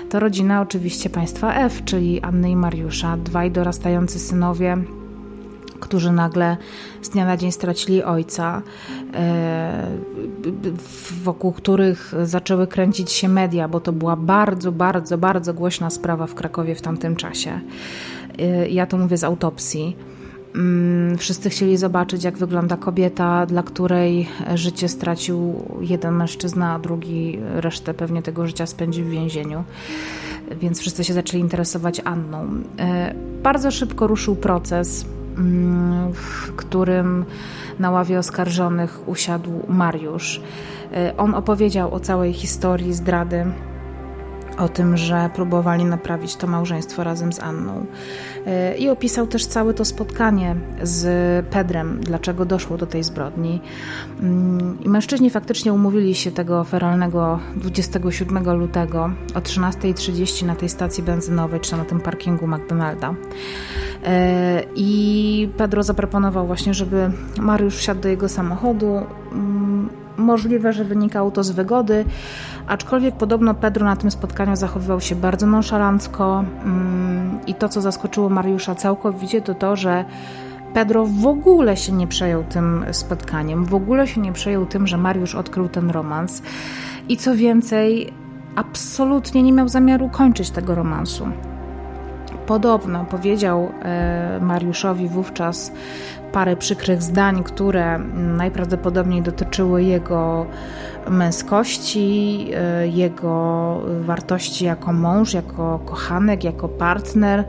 to 0.10 0.20
rodzina 0.20 0.62
oczywiście 0.62 1.10
państwa 1.10 1.54
F, 1.56 1.82
czyli 1.86 2.22
Anny 2.22 2.50
i 2.50 2.56
Mariusza, 2.56 3.18
dwaj 3.18 3.52
dorastający 3.52 4.20
synowie, 4.20 4.78
którzy 5.80 6.12
nagle 6.12 6.58
z 7.02 7.10
dnia 7.10 7.26
na 7.26 7.38
dzień 7.38 7.52
stracili 7.52 8.04
ojca, 8.04 8.62
e, 9.14 9.88
wokół 11.24 11.52
których 11.52 12.14
zaczęły 12.24 12.68
kręcić 12.68 13.12
się 13.12 13.28
media, 13.28 13.68
bo 13.68 13.80
to 13.80 13.94
była 13.94 14.16
bardzo, 14.16 14.72
bardzo, 14.72 15.18
bardzo 15.18 15.54
głośna 15.54 15.90
sprawa 15.90 16.28
w 16.28 16.36
Krakowie 16.36 16.76
w 16.76 16.82
tamtym 16.82 17.16
czasie. 17.16 17.60
Ja 18.70 18.86
to 18.86 18.98
mówię 18.98 19.18
z 19.18 19.24
autopsji. 19.24 19.96
Mm, 20.60 21.18
wszyscy 21.18 21.50
chcieli 21.50 21.78
zobaczyć, 21.78 22.24
jak 22.24 22.38
wygląda 22.38 22.78
kobieta, 22.78 23.46
dla 23.46 23.64
której 23.64 24.28
życie 24.56 24.90
stracił 24.90 25.66
jeden 25.82 26.16
mężczyzna, 26.16 26.74
a 26.74 26.80
drugi 26.80 27.40
resztę 27.56 27.94
pewnie 27.94 28.22
tego 28.22 28.48
życia 28.48 28.66
spędził 28.66 29.06
w 29.06 29.10
więzieniu. 29.10 29.64
Więc 30.62 30.80
wszyscy 30.80 31.04
się 31.04 31.14
zaczęli 31.14 31.42
interesować 31.42 32.02
Anną. 32.04 32.48
E, 32.80 33.14
bardzo 33.44 33.72
szybko 33.72 34.08
ruszył 34.08 34.36
proces, 34.36 35.06
mm, 35.38 36.14
w 36.14 36.52
którym 36.56 37.26
na 37.80 37.92
ławie 37.92 38.20
oskarżonych 38.20 39.08
usiadł 39.08 39.52
Mariusz. 39.68 40.42
E, 40.94 41.18
on 41.18 41.36
opowiedział 41.36 41.94
o 41.94 42.00
całej 42.00 42.34
historii 42.34 42.94
zdrady 42.94 43.46
o 44.60 44.70
tym, 44.70 44.98
że 44.98 45.30
próbowali 45.34 45.86
naprawić 45.86 46.36
to 46.36 46.48
małżeństwo 46.48 47.04
razem 47.04 47.34
z 47.34 47.40
Anną. 47.40 47.86
E, 48.46 48.78
I 48.78 48.90
opisał 48.90 49.28
też 49.28 49.46
całe 49.46 49.74
to 49.74 49.86
spotkanie 49.86 50.56
z 50.84 51.46
Pedrem, 51.46 52.02
dlaczego 52.02 52.46
doszło 52.46 52.78
do 52.78 52.86
tej 52.86 53.04
zbrodni. 53.04 53.62
Mm, 54.20 54.78
I 54.82 54.90
mężczyźni 54.90 55.30
faktycznie 55.30 55.74
umówili 55.74 56.16
się 56.16 56.32
tego 56.32 56.64
feralnego 56.64 57.40
27 57.56 58.58
lutego 58.60 59.12
o 59.36 59.40
13.30 59.40 60.46
na 60.46 60.56
tej 60.56 60.70
stacji 60.70 61.04
benzynowej, 61.04 61.60
czy 61.60 61.78
na 61.78 61.86
tym 61.86 62.00
parkingu 62.00 62.48
McDonalda. 62.48 63.16
E, 64.06 64.64
I 64.76 65.50
Pedro 65.58 65.84
zaproponował 65.84 66.48
właśnie, 66.48 66.74
żeby 66.74 67.12
Mariusz 67.40 67.76
wsiadł 67.76 68.02
do 68.02 68.10
jego 68.10 68.30
samochodu. 68.30 69.02
Możliwe, 70.20 70.74
że 70.74 70.84
wynikało 70.84 71.32
to 71.32 71.44
z 71.44 71.52
wygody, 71.52 72.06
Aczkolwiek 72.70 73.16
podobno 73.16 73.54
Pedro 73.54 73.86
na 73.86 73.96
tym 73.96 74.12
spotkaniu 74.12 74.56
zachowywał 74.56 75.02
się 75.02 75.16
bardzo 75.16 75.48
nonszalancko 75.48 76.44
mm, 76.66 77.40
i 77.48 77.54
to, 77.54 77.70
co 77.70 77.82
zaskoczyło 77.82 78.30
Mariusza 78.30 78.76
całkowicie, 78.76 79.42
to 79.42 79.56
to, 79.56 79.76
że 79.76 80.06
Pedro 80.74 81.06
w 81.06 81.28
ogóle 81.28 81.78
się 81.78 81.92
nie 81.92 82.08
przejął 82.08 82.44
tym 82.44 82.86
spotkaniem, 82.92 83.66
w 83.66 83.76
ogóle 83.76 84.08
się 84.08 84.22
nie 84.22 84.34
przejął 84.34 84.66
tym, 84.66 84.88
że 84.88 84.98
Mariusz 84.98 85.36
odkrył 85.36 85.70
ten 85.70 85.90
romans 85.90 86.42
i 87.10 87.18
co 87.18 87.36
więcej, 87.36 88.14
absolutnie 88.56 89.44
nie 89.44 89.54
miał 89.54 89.70
zamiaru 89.70 90.10
kończyć 90.10 90.50
tego 90.50 90.76
romansu. 90.76 91.28
Podobno 92.50 93.06
powiedział 93.06 93.72
e, 93.82 94.40
Mariuszowi 94.42 95.08
wówczas 95.08 95.72
parę 96.32 96.56
przykrych 96.56 97.04
zdań, 97.04 97.44
które 97.44 98.00
najprawdopodobniej 98.16 99.22
dotyczyły 99.22 99.84
jego 99.84 100.46
męskości, 101.10 102.48
e, 102.56 102.88
jego 102.88 103.78
wartości 104.02 104.66
jako 104.66 104.94
mąż, 104.94 105.34
jako 105.34 105.80
kochanek, 105.86 106.44
jako 106.44 106.68
partner. 106.70 107.44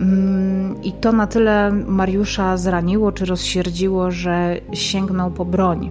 Mm, 0.00 0.82
I 0.82 0.92
to 0.92 1.12
na 1.12 1.26
tyle 1.26 1.72
Mariusza 1.72 2.56
zraniło 2.56 3.12
czy 3.12 3.24
rozsierdziło, 3.24 4.10
że 4.10 4.56
sięgnął 4.72 5.30
po 5.30 5.44
broń 5.44 5.90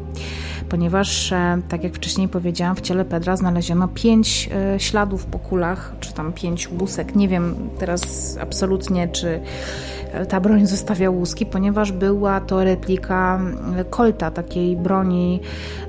ponieważ, 0.70 1.32
e, 1.32 1.62
tak 1.70 1.84
jak 1.84 1.94
wcześniej 1.94 2.28
powiedziałam, 2.28 2.76
w 2.76 2.82
ciele 2.82 3.06
Pedra 3.06 3.36
znaleziono 3.36 3.88
pięć 3.88 4.50
e, 4.76 4.80
śladów 4.80 5.26
po 5.26 5.40
kulach, 5.40 5.94
czy 6.00 6.14
tam 6.14 6.34
pięć 6.34 6.70
łusek. 6.80 7.16
Nie 7.16 7.28
wiem 7.28 7.70
teraz 7.80 8.38
absolutnie, 8.42 9.08
czy 9.08 9.40
ta 10.30 10.42
broń 10.42 10.66
zostawia 10.68 11.10
łuski, 11.10 11.46
ponieważ 11.46 11.92
była 11.92 12.42
to 12.42 12.64
replika 12.64 13.40
kolta, 13.90 14.32
takiej 14.32 14.78
broni 14.78 15.40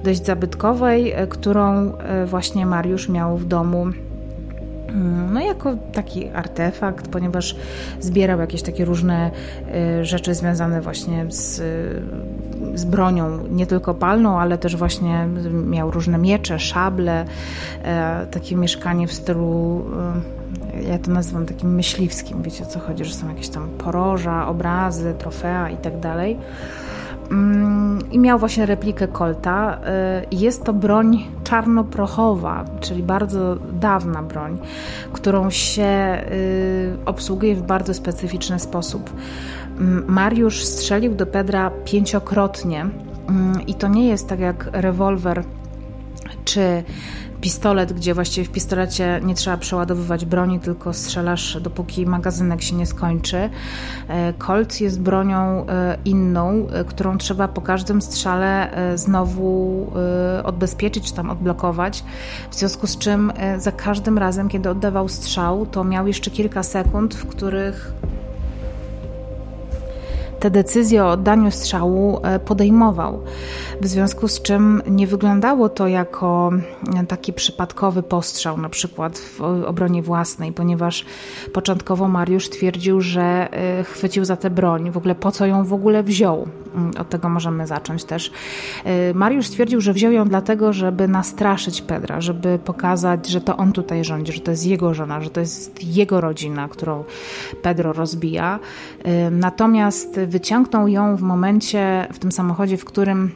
dość 0.05 0.25
zabytkowej, 0.25 1.13
e, 1.13 1.27
którą 1.27 1.93
właśnie 2.27 2.67
Mariusz 2.67 3.09
miał 3.09 3.37
w 3.37 3.45
domu 3.45 3.87
no 5.33 5.41
jako 5.41 5.75
taki 5.93 6.29
artefakt, 6.29 7.09
ponieważ 7.09 7.57
zbierał 8.01 8.41
jakieś 8.41 8.63
takie 8.63 8.85
różne 8.85 9.31
rzeczy 10.03 10.35
związane 10.35 10.81
właśnie 10.81 11.27
z 11.29 11.63
z 12.75 12.85
bronią 12.85 13.39
nie 13.51 13.67
tylko 13.67 13.95
palną, 13.95 14.41
ale 14.41 14.59
też 14.59 14.77
właśnie 14.77 15.29
miał 15.53 15.91
różne 15.91 16.19
miecze, 16.19 16.59
szable, 16.59 17.25
takie 18.31 18.57
mieszkanie 18.57 19.07
w 19.07 19.13
stylu 19.13 19.85
ja 20.89 20.99
to 20.99 21.11
nazywam 21.11 21.47
takim 21.47 21.75
myśliwskim, 21.75 22.43
wiecie 22.43 22.65
o 22.65 22.67
co 22.67 22.81
chodzi, 22.81 23.05
że 23.05 23.15
są 23.15 23.29
jakieś 23.29 23.49
tam 23.49 23.69
poroża, 23.69 24.49
obrazy, 24.49 25.15
trofea 25.19 25.71
i 25.71 25.77
tak 25.77 26.01
dalej. 26.01 26.39
Mm, 27.31 27.99
I 28.11 28.19
miał 28.19 28.39
właśnie 28.39 28.67
replikę 28.67 29.09
Colta. 29.09 29.79
Y, 30.33 30.37
jest 30.37 30.65
to 30.65 30.73
broń 30.73 31.25
czarnoprochowa, 31.45 32.65
czyli 32.81 33.03
bardzo 33.03 33.57
dawna 33.57 34.23
broń, 34.23 34.59
którą 35.13 35.51
się 35.51 36.21
y, 36.33 36.97
obsługuje 37.07 37.55
w 37.55 37.63
bardzo 37.63 37.95
specyficzny 37.95 38.59
sposób. 38.59 39.11
Mm, 39.79 40.05
Mariusz 40.09 40.65
strzelił 40.65 41.15
do 41.15 41.27
Pedra 41.27 41.71
pięciokrotnie 41.85 42.81
mm, 43.29 43.67
i 43.67 43.75
to 43.75 43.89
nie 43.89 44.09
jest 44.09 44.29
tak 44.29 44.41
jak 44.41 44.69
rewolwer 44.73 45.45
czy 46.45 46.83
pistolet, 47.41 47.93
gdzie 47.93 48.15
właściwie 48.15 48.47
w 48.47 48.51
pistolecie 48.51 49.21
nie 49.25 49.35
trzeba 49.35 49.57
przeładowywać 49.57 50.25
broni, 50.25 50.61
tylko 50.61 50.93
strzelasz 50.93 51.59
dopóki 51.61 52.07
magazynek 52.07 52.63
się 52.63 52.77
nie 52.77 52.87
skończy. 52.87 53.51
E, 54.09 54.33
Colt 54.33 54.81
jest 54.81 55.01
bronią 55.01 55.67
e, 55.67 55.99
inną, 56.05 56.69
e, 56.69 56.85
którą 56.85 57.19
trzeba 57.19 57.49
po 57.49 57.61
każdym 57.61 58.03
strzale 58.03 58.71
znowu 58.95 59.93
odbezpieczyć 60.45 61.05
czy 61.05 61.15
tam 61.15 61.31
odblokować. 61.31 62.05
W 62.51 62.55
związku 62.55 62.87
z 62.87 62.99
czym 62.99 63.33
za 63.59 63.73
każdym 63.73 64.19
razem, 64.19 64.49
kiedy 64.49 64.71
oddawał 64.71 65.09
strzał, 65.09 65.67
to 65.67 65.85
miał 65.85 66.07
jeszcze 66.07 66.31
kilka 66.31 66.63
sekund, 66.63 67.15
w 67.15 67.27
których 67.27 67.93
te 70.41 70.51
decyzje 70.51 71.05
o 71.05 71.11
oddaniu 71.11 71.51
strzału 71.51 72.21
e, 72.23 72.39
podejmował. 72.39 73.23
W 73.81 73.87
związku 73.87 74.29
z 74.29 74.43
czym 74.43 74.83
nie 74.87 75.07
wyglądało 75.07 75.69
to 75.69 75.89
jako 75.89 76.51
e, 76.97 77.07
taki 77.07 77.33
przypadkowy 77.33 78.03
postrzał, 78.03 78.59
na 78.59 78.69
przykład 78.69 79.19
w 79.19 79.41
obronie 79.43 80.03
własnej, 80.03 80.53
ponieważ 80.53 81.05
początkowo 81.53 82.09
Mariusz 82.09 82.49
twierdził, 82.49 83.01
że 83.01 83.49
e, 83.53 83.85
chwycił 83.85 84.25
za 84.25 84.37
tę 84.37 84.51
broń, 84.51 84.91
w 84.91 84.97
ogóle 84.97 85.15
po 85.15 85.33
co 85.33 85.47
ją 85.47 85.65
w 85.65 85.73
ogóle 85.73 86.03
wziął. 86.03 86.49
Mm, 86.75 86.91
od 86.99 87.09
tego 87.09 87.29
możemy 87.29 87.67
zacząć 87.67 88.05
też. 88.05 88.33
Mariusz 89.15 89.47
stwierdził, 89.47 89.81
że 89.81 89.93
wziął 89.93 90.13
ją 90.13 90.29
dlatego, 90.29 90.73
żeby 90.73 91.09
nastraszyć 91.09 91.83
Pedra, 91.83 92.21
żeby 92.21 92.59
pokazać, 92.65 93.29
że 93.29 93.41
to 93.41 93.57
on 93.57 93.73
tutaj 93.73 94.05
rządzi, 94.05 94.33
że 94.33 94.41
to 94.41 94.51
jest 94.51 94.67
jego 94.67 94.95
żona, 94.95 95.21
że 95.21 95.31
to 95.31 95.41
jest 95.41 95.85
jego 95.85 96.21
rodzina, 96.21 96.69
którą 96.69 97.05
Pedro 97.63 97.93
rozbija. 97.93 98.59
Natomiast 99.31 100.21
wyciągnął 100.21 100.89
ją 100.89 101.17
w 101.17 101.23
momencie, 101.23 102.07
w 102.13 102.19
tym 102.19 102.33
samochodzie, 102.33 102.77
w 102.77 102.85
którym 102.85 103.31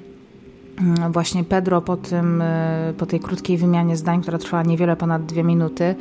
właśnie 1.11 1.45
Pedro 1.45 1.81
po, 1.81 1.97
tym, 1.97 2.43
e, 2.43 2.95
po 2.99 3.07
tej 3.07 3.21
krótkiej 3.21 3.59
wymianie 3.59 3.97
zdań, 3.97 4.23
która 4.23 4.39
trwała 4.39 4.63
niewiele 4.63 4.97
ponad 4.97 5.27
dwie 5.27 5.45
minuty, 5.45 5.95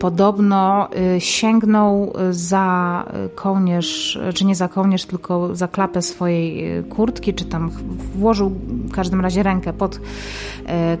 podobno 0.00 0.88
e, 0.92 1.20
sięgnął 1.20 2.12
za 2.30 3.04
kołnierz, 3.34 4.18
czy 4.34 4.44
nie 4.44 4.54
za 4.54 4.68
kołnierz, 4.68 5.04
tylko 5.04 5.56
za 5.56 5.68
klapę 5.68 6.02
swojej 6.02 6.78
e, 6.78 6.82
kurtki, 6.82 7.34
czy 7.34 7.44
tam 7.44 7.70
włożył 8.14 8.48
w 8.48 8.92
każdym 8.92 9.20
razie 9.20 9.42
rękę 9.42 9.72
pod 9.72 10.00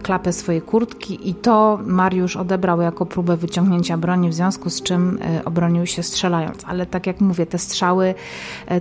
klapę 0.02 0.32
swojej 0.32 0.62
kurtki 0.62 1.30
i 1.30 1.34
to 1.34 1.78
Mariusz 1.86 2.36
odebrał 2.36 2.80
jako 2.80 3.06
próbę 3.06 3.36
wyciągnięcia 3.36 3.96
broni, 3.96 4.28
w 4.28 4.34
związku 4.34 4.70
z 4.70 4.82
czym 4.82 5.18
obronił 5.44 5.86
się 5.86 6.02
strzelając. 6.02 6.64
Ale 6.66 6.86
tak 6.86 7.06
jak 7.06 7.20
mówię, 7.20 7.46
te 7.46 7.58
strzały 7.58 8.14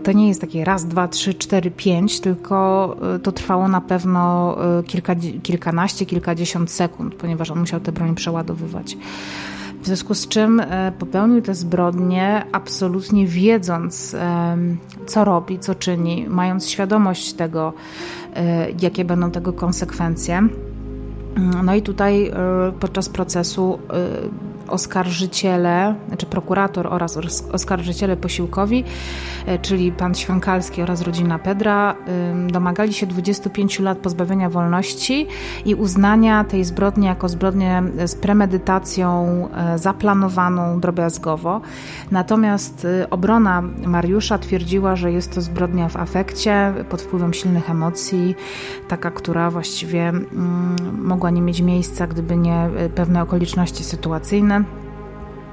to 0.04 0.12
nie 0.12 0.28
jest 0.28 0.42
takie 0.42 0.66
raz, 0.66 0.86
dwa, 0.86 1.08
trzy, 1.08 1.34
cztery, 1.34 1.72
pięć, 1.72 2.20
tylko 2.20 2.96
to 3.24 3.32
trwało 3.32 3.68
na 3.68 3.82
pewno 3.82 4.23
Y, 4.80 4.84
kilka, 4.84 5.16
kilkanaście, 5.44 6.06
kilkadziesiąt 6.06 6.72
sekund, 6.72 7.16
ponieważ 7.16 7.52
on 7.52 7.60
musiał 7.60 7.80
tę 7.80 7.92
broń 7.92 8.16
przeładowywać. 8.16 8.98
W 9.82 9.86
związku 9.86 10.14
z 10.14 10.28
czym 10.28 10.60
e, 10.60 10.92
popełnił 11.00 11.42
te 11.42 11.56
zbrodnie, 11.56 12.46
absolutnie 12.52 13.28
wiedząc, 13.28 14.16
co 15.06 15.26
robi, 15.26 15.60
co 15.60 15.76
czyni, 15.76 16.26
mając 16.30 16.70
świadomość 16.70 17.34
tego, 17.34 17.74
e, 18.36 18.68
jakie 18.82 19.06
będą 19.06 19.32
tego 19.32 19.54
konsekwencje. 19.54 20.48
No 21.64 21.76
i 21.76 21.82
tutaj 21.82 22.28
e, 22.28 22.34
podczas 22.80 23.10
procesu 23.10 23.80
oskarżyciele, 24.74 25.96
znaczy 26.08 26.26
prokurator 26.26 26.88
oraz 26.88 27.18
oskarżyciele 27.52 28.18
posiłkowi, 28.18 28.84
e, 29.46 29.60
czyli 29.60 29.92
pan 29.92 30.16
Świąkalski 30.16 30.82
oraz 30.82 31.02
rodzina 31.02 31.40
Pedra, 31.40 31.96
domagali 32.48 32.94
się 32.94 33.08
25 33.08 33.80
lat 33.80 33.98
pozbawienia 33.98 34.50
wolności 34.50 35.28
i 35.66 35.76
uznania 35.76 36.44
tej 36.44 36.64
zbrodni 36.64 37.06
jako 37.06 37.30
zbrodnię 37.30 37.84
z 38.06 38.16
premedytacją 38.16 39.48
e, 39.56 39.78
zaplanowaną 39.78 40.80
drobiazgowo. 40.80 41.62
Natomiast 42.12 42.86
e, 42.86 43.10
obrona 43.10 43.62
Mariusza 43.86 44.38
twierdziła, 44.38 44.96
że 44.96 45.12
jest 45.12 45.36
to 45.36 45.42
zbrodnia 45.42 45.90
w 45.90 45.98
afekcie, 45.98 46.74
pod 46.90 47.02
wpływem 47.02 47.34
silnych 47.34 47.70
emocji, 47.70 48.36
taka, 48.88 49.12
która 49.12 49.52
właściwie 49.52 50.10
mm, 50.10 50.76
mogła 51.04 51.30
nie 51.30 51.42
mieć 51.42 51.62
miejsca, 51.62 52.08
gdyby 52.08 52.38
nie 52.38 52.70
pewne 52.96 53.22
okoliczności 53.22 53.84
sytuacyjne. 53.84 54.63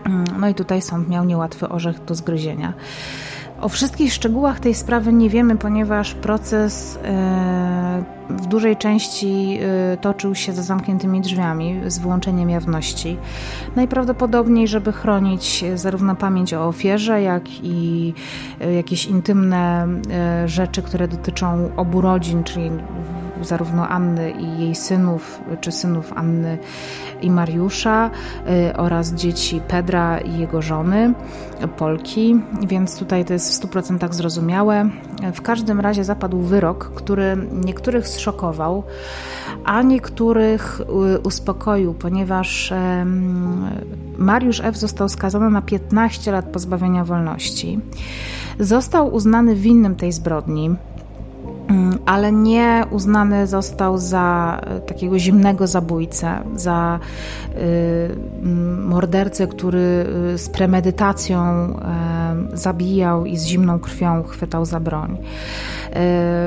Mm, 0.04 0.24
no 0.40 0.48
i 0.48 0.54
tutaj 0.54 0.82
sąd 0.82 1.08
miał 1.08 1.24
niełatwy 1.24 1.68
orzech 1.68 2.04
do 2.04 2.14
zgryzienia. 2.14 2.72
O 3.60 3.68
wszystkich 3.68 4.12
szczegółach 4.12 4.60
tej 4.60 4.74
sprawy 4.74 5.12
nie 5.12 5.30
wiemy, 5.30 5.56
ponieważ 5.56 6.14
proces 6.14 6.98
e, 7.04 8.04
w 8.30 8.46
dużej 8.46 8.76
części 8.76 9.58
e, 9.62 9.96
toczył 9.96 10.34
się 10.34 10.52
za 10.52 10.62
zamkniętymi 10.62 11.20
drzwiami, 11.20 11.80
z 11.86 11.98
wyłączeniem 11.98 12.50
jawności. 12.50 13.16
Najprawdopodobniej, 13.76 14.68
żeby 14.68 14.92
chronić 14.92 15.64
zarówno 15.74 16.16
pamięć 16.16 16.54
o 16.54 16.66
ofierze, 16.66 17.22
jak 17.22 17.42
i 17.62 18.14
e, 18.60 18.74
jakieś 18.74 19.06
intymne 19.06 19.88
rzeczy, 20.46 20.82
które 20.82 21.08
dotyczą 21.08 21.70
obu 21.76 22.00
rodzin, 22.00 22.44
czyli 22.44 22.70
zarówno 23.44 23.88
Anny 23.88 24.30
i 24.30 24.60
jej 24.60 24.74
synów, 24.74 25.40
czy 25.60 25.72
synów 25.72 26.12
Anny 26.12 26.58
i 27.22 27.30
Mariusza 27.30 28.10
y, 28.70 28.76
oraz 28.76 29.14
dzieci 29.14 29.60
Pedra 29.68 30.18
i 30.18 30.38
jego 30.38 30.62
żony, 30.62 31.14
Polki, 31.76 32.40
więc 32.66 32.98
tutaj 32.98 33.24
to 33.24 33.32
jest 33.32 33.62
w 33.62 33.66
100% 33.68 34.12
zrozumiałe. 34.12 34.90
W 35.34 35.42
każdym 35.42 35.80
razie 35.80 36.04
zapadł 36.04 36.40
wyrok, 36.40 36.92
który 36.94 37.36
niektórych 37.64 38.08
zszokował, 38.08 38.82
a 39.64 39.82
niektórych 39.82 40.80
y, 41.14 41.18
uspokoił, 41.18 41.94
ponieważ 41.94 42.72
Mariusz 44.18 44.60
F. 44.60 44.76
został 44.76 45.08
skazany 45.08 45.50
na 45.50 45.62
15 45.62 46.32
lat 46.32 46.44
pozbawienia 46.44 47.04
wolności. 47.04 47.80
Został 48.60 49.14
uznany 49.14 49.54
winnym 49.54 49.96
tej 49.96 50.12
zbrodni. 50.12 50.76
Mm, 51.70 51.98
ale 52.06 52.32
nie 52.32 52.84
uznany 52.90 53.46
został 53.46 53.98
za 53.98 54.60
e, 54.62 54.80
takiego 54.80 55.18
zimnego 55.18 55.66
zabójcę, 55.66 56.42
za 56.56 56.98
y, 57.54 58.16
mordercę, 58.84 59.46
który 59.46 60.06
e, 60.34 60.38
z 60.38 60.48
premedytacją 60.48 61.40
zabijał 62.52 63.26
i 63.26 63.36
z 63.36 63.44
zimną 63.44 63.78
krwią 63.78 64.22
chwytał 64.22 64.64
za 64.64 64.80
broń. 64.80 65.16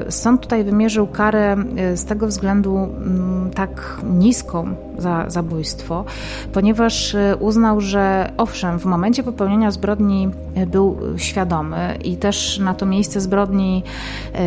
Y, 0.08 0.12
sąd 0.12 0.42
tutaj 0.42 0.64
wymierzył 0.64 1.08
karę 1.08 1.56
z 1.96 2.06
tego 2.06 2.28
względu 2.28 2.78
mm, 2.78 3.52
tak 3.56 4.02
niską 4.04 4.76
za 4.98 5.26
zabójstwo, 5.28 6.06
ponieważ 6.54 7.16
uznał, 7.40 7.82
że 7.82 8.32
owszem, 8.38 8.80
w 8.80 8.86
momencie 8.86 9.24
popełnienia 9.24 9.72
zbrodni 9.72 10.30
był 10.68 10.98
świadomy 11.18 11.98
i 12.04 12.18
też 12.18 12.60
na 12.60 12.74
to 12.74 12.86
miejsce 12.86 13.22
zbrodni, 13.22 13.84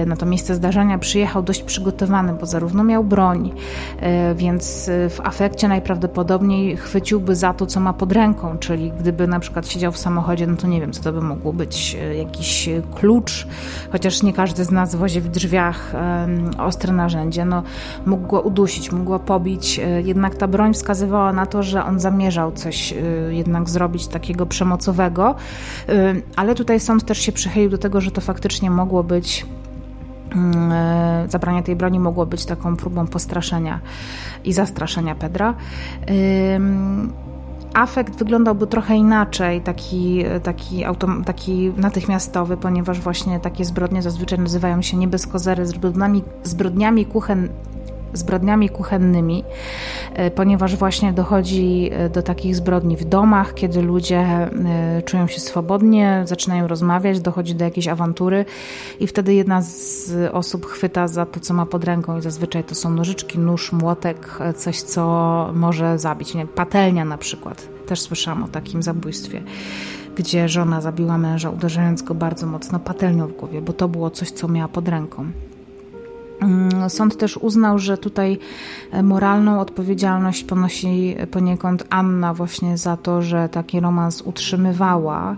na 0.06 0.16
to 0.16 0.26
miejsce 0.26 0.54
zdarzenia 0.54 0.98
przyjechał 0.98 1.42
dość 1.42 1.62
przygotowany, 1.62 2.32
bo 2.32 2.46
zarówno 2.46 2.84
miał 2.84 3.04
broń, 3.04 3.52
e, 4.00 4.34
więc 4.34 4.88
e, 4.88 5.10
w 5.10 5.20
afekcie 5.20 5.68
najprawdopodobniej 5.68 6.76
chwyciłby 6.76 7.36
za 7.36 7.54
to, 7.54 7.66
co 7.66 7.80
ma 7.80 7.92
pod 7.92 8.12
ręką, 8.12 8.58
czyli 8.58 8.92
gdyby 9.00 9.26
na 9.26 9.40
przykład 9.40 9.68
siedział 9.68 9.92
w 9.92 9.98
samochodzie, 9.98 10.46
no 10.46 10.56
to 10.56 10.66
nie 10.66 10.80
wiem, 10.80 10.92
co 10.92 11.02
to 11.02 11.12
by 11.12 11.20
mogło 11.20 11.52
być, 11.52 11.96
e, 12.00 12.16
jakiś 12.16 12.68
klucz, 12.94 13.46
chociaż 13.92 14.22
nie 14.22 14.32
każdy 14.32 14.64
z 14.64 14.70
nas 14.70 14.85
wozi 14.94 15.20
w 15.20 15.28
drzwiach 15.28 15.92
ostre 16.58 16.92
narzędzie, 16.92 17.44
no 17.44 17.62
mógł 18.06 18.26
go 18.26 18.40
udusić, 18.40 18.92
mógł 18.92 19.10
go 19.10 19.18
pobić, 19.18 19.80
jednak 20.04 20.34
ta 20.34 20.48
broń 20.48 20.74
wskazywała 20.74 21.32
na 21.32 21.46
to, 21.46 21.62
że 21.62 21.84
on 21.84 22.00
zamierzał 22.00 22.52
coś 22.52 22.94
jednak 23.30 23.70
zrobić 23.70 24.06
takiego 24.06 24.46
przemocowego, 24.46 25.34
ale 26.36 26.54
tutaj 26.54 26.80
sąd 26.80 27.04
też 27.04 27.18
się 27.18 27.32
przychylił 27.32 27.70
do 27.70 27.78
tego, 27.78 28.00
że 28.00 28.10
to 28.10 28.20
faktycznie 28.20 28.70
mogło 28.70 29.04
być 29.04 29.46
Mm, 30.36 30.72
e, 30.72 31.26
zabranie 31.28 31.62
tej 31.62 31.76
broni 31.76 32.00
mogło 32.00 32.26
być 32.26 32.44
taką 32.44 32.76
próbą 32.76 33.06
postraszenia 33.06 33.80
i 34.44 34.52
zastraszenia 34.52 35.14
Pedra. 35.14 35.54
Afekt 37.76 38.14
wyglądałby 38.16 38.66
trochę 38.66 38.96
inaczej, 38.96 39.60
taki, 39.60 40.24
taki, 40.42 40.84
autom, 40.84 41.24
taki 41.24 41.72
natychmiastowy, 41.76 42.56
ponieważ 42.56 43.00
właśnie 43.00 43.40
takie 43.40 43.64
zbrodnie 43.64 44.02
zazwyczaj 44.02 44.38
nazywają 44.38 44.82
się 44.82 44.96
nie 44.96 45.08
bez 45.08 45.26
kozery 45.26 45.66
zbrodniami, 45.66 46.22
zbrodniami 46.42 47.06
kuchen, 47.06 47.48
zbrodniami 48.16 48.68
kuchennymi, 48.68 49.44
e, 50.14 50.30
ponieważ 50.30 50.76
właśnie 50.76 51.12
dochodzi 51.12 51.90
e, 51.92 52.08
do 52.08 52.22
takich 52.22 52.56
zbrodni 52.56 52.96
w 52.96 53.04
domach, 53.04 53.54
kiedy 53.54 53.82
ludzie 53.82 54.18
e, 54.18 55.02
czują 55.04 55.26
się 55.26 55.40
swobodnie, 55.40 56.22
zaczynają 56.24 56.66
rozmawiać, 56.66 57.20
dochodzi 57.20 57.54
do 57.54 57.64
jakiejś 57.64 57.88
awantury 57.88 58.44
i 59.00 59.06
wtedy 59.06 59.34
jedna 59.34 59.62
z 59.62 60.12
osób 60.32 60.66
chwyta 60.66 61.08
za 61.08 61.26
to, 61.26 61.40
co 61.40 61.54
ma 61.54 61.66
pod 61.66 61.84
ręką 61.84 62.18
i 62.18 62.22
zazwyczaj 62.22 62.64
to 62.64 62.74
są 62.74 62.90
nożyczki, 62.90 63.38
nóż, 63.38 63.72
młotek, 63.72 64.38
coś, 64.56 64.82
co 64.82 65.50
może 65.54 65.98
zabić. 65.98 66.34
Nie? 66.34 66.46
Patelnia 66.46 67.04
na 67.04 67.18
przykład. 67.18 67.68
Też 67.86 68.00
słyszałam 68.00 68.42
o 68.42 68.48
takim 68.48 68.82
zabójstwie 68.82 69.42
gdzie 70.16 70.48
żona 70.48 70.80
zabiła 70.80 71.18
męża, 71.18 71.50
uderzając 71.50 72.02
go 72.02 72.14
bardzo 72.14 72.46
mocno 72.46 72.80
patelnią 72.80 73.26
w 73.26 73.32
głowie, 73.32 73.62
bo 73.62 73.72
to 73.72 73.88
było 73.88 74.10
coś, 74.10 74.30
co 74.30 74.48
miała 74.48 74.68
pod 74.68 74.88
ręką. 74.88 75.26
Mm, 76.40 76.90
sąd 76.90 77.16
też 77.16 77.36
uznał, 77.36 77.78
że 77.78 77.98
tutaj 77.98 78.38
e, 78.90 79.02
moralną 79.02 79.60
odpowiedzialność 79.60 80.44
ponosi 80.44 81.16
poniekąd 81.30 81.84
Anna 81.90 82.34
właśnie 82.34 82.78
za 82.78 82.96
to, 82.96 83.22
że 83.22 83.48
taki 83.48 83.80
romans 83.80 84.22
utrzymywała. 84.22 85.36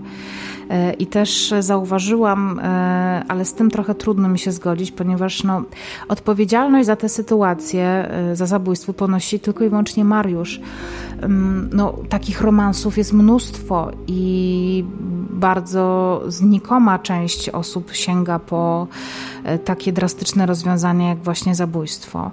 E, 0.71 0.93
I 0.93 1.07
też 1.07 1.55
zauważyłam, 1.61 2.59
e, 2.59 3.23
ale 3.29 3.45
z 3.45 3.55
tym 3.55 3.71
trochę 3.71 3.95
trudno 3.95 4.29
mi 4.29 4.39
się 4.39 4.53
zgodzić, 4.53 4.91
ponieważ 4.91 5.45
no, 5.45 5.63
odpowiedzialność 6.09 6.87
za 6.87 6.97
tę 6.97 7.09
sytuację, 7.09 8.11
za 8.35 8.47
zabójstwo 8.47 8.93
ponosi 8.93 9.41
tylko 9.41 9.65
i 9.65 9.69
wyłącznie 9.69 10.05
Mariusz. 10.05 10.61
Mm, 11.21 11.71
no, 11.73 11.95
takich 12.09 12.41
romansów 12.41 12.99
jest 12.99 13.13
mnóstwo 13.13 13.91
i 14.07 14.85
bardzo 15.31 16.23
znikoma 16.29 16.99
część 16.99 17.49
osób 17.49 17.93
sięga 17.93 18.39
po 18.39 18.87
e, 19.45 19.59
takie 19.59 19.93
drastyczne 19.93 20.47
rozwiązania 20.47 21.09
jak 21.09 21.19
właśnie 21.19 21.55
zabójstwo. 21.55 22.31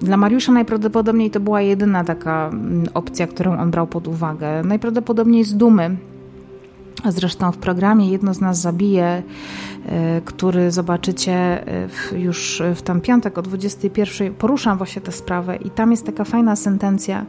Dla 0.00 0.16
Mariusza 0.16 0.52
najprawdopodobniej 0.52 1.30
to 1.30 1.40
była 1.40 1.60
jedyna 1.60 2.04
taka 2.04 2.48
mm, 2.48 2.86
opcja, 2.94 3.26
którą 3.26 3.58
on 3.58 3.70
brał 3.70 3.86
pod 3.86 4.08
uwagę. 4.08 4.62
Najprawdopodobniej 4.64 5.44
z 5.44 5.56
dumy. 5.56 5.96
Zresztą 7.04 7.52
w 7.52 7.58
programie 7.58 8.10
Jedno 8.10 8.34
z 8.34 8.40
nas 8.40 8.60
zabije, 8.60 9.22
e, 9.86 10.20
który 10.24 10.70
zobaczycie 10.70 11.32
e, 11.32 11.88
już 12.18 12.62
w 12.74 12.82
tam 12.82 13.00
piątek 13.00 13.38
o 13.38 13.42
21, 13.42 14.34
poruszam 14.34 14.78
właśnie 14.78 15.02
tę 15.02 15.12
sprawę 15.12 15.56
i 15.56 15.70
tam 15.70 15.90
jest 15.90 16.06
taka 16.06 16.24
fajna 16.24 16.56
sentencja, 16.56 17.26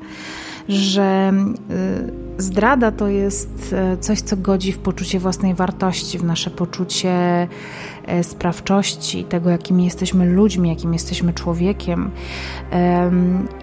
że 0.70 1.34
y, 1.72 2.28
zdrada 2.38 2.92
to 2.92 3.08
jest 3.08 3.76
e, 3.78 3.98
coś, 3.98 4.22
co 4.22 4.38
godzi 4.38 4.72
w 4.72 4.78
poczucie 4.78 5.20
własnej 5.20 5.54
wartości, 5.54 6.18
w 6.18 6.24
nasze 6.24 6.50
poczucie 6.50 7.48
e, 8.06 8.24
sprawczości, 8.24 9.24
tego, 9.24 9.50
jakimi 9.50 9.86
jesteśmy 9.86 10.26
ludźmi, 10.26 10.70
jakim 10.70 10.94
jesteśmy 10.94 11.34
człowiekiem. 11.34 12.12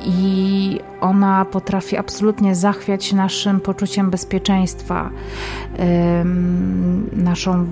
I 0.07 0.81
ona 1.01 1.45
potrafi 1.45 1.97
absolutnie 1.97 2.55
zachwiać 2.55 3.13
naszym 3.13 3.61
poczuciem 3.61 4.11
bezpieczeństwa, 4.11 5.11
naszą 7.13 7.67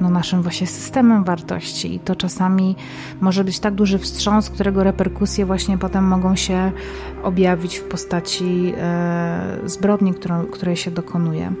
no, 0.00 0.10
naszym 0.10 0.42
właśnie 0.42 0.66
systemem 0.66 1.24
wartości 1.24 1.94
i 1.94 2.00
to 2.00 2.16
czasami 2.16 2.76
może 3.20 3.44
być 3.44 3.60
tak 3.60 3.74
duży 3.74 3.98
wstrząs, 3.98 4.50
którego 4.50 4.84
reperkusje 4.84 5.46
właśnie 5.46 5.78
potem 5.78 6.04
mogą 6.04 6.36
się 6.36 6.72
objawić 7.22 7.76
w 7.76 7.84
postaci 7.84 8.72
e, 8.78 9.58
zbrodni, 9.64 10.14
którą, 10.14 10.46
której 10.46 10.76
się 10.76 10.90
dokonuje. 10.90 11.52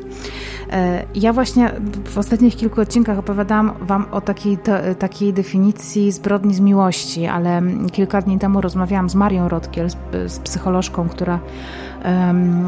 E, 0.70 1.04
ja 1.14 1.32
właśnie 1.32 1.70
w 2.04 2.18
ostatnich 2.18 2.56
kilku 2.56 2.80
odcinkach 2.80 3.18
opowiadałam 3.18 3.72
Wam 3.80 4.06
o 4.10 4.20
takiej, 4.20 4.58
takiej 4.98 5.32
definicji 5.32 6.12
zbrodni 6.12 6.54
z 6.54 6.60
miłości, 6.60 7.26
ale 7.26 7.62
kilka 7.92 8.22
dni 8.22 8.38
temu 8.38 8.60
rozmawiałam 8.60 9.10
z 9.10 9.14
Marią 9.14 9.48
Rodkiel, 9.48 9.90
z, 9.90 9.96
z 10.26 10.38
psycholożką, 10.38 11.08
która 11.08 11.40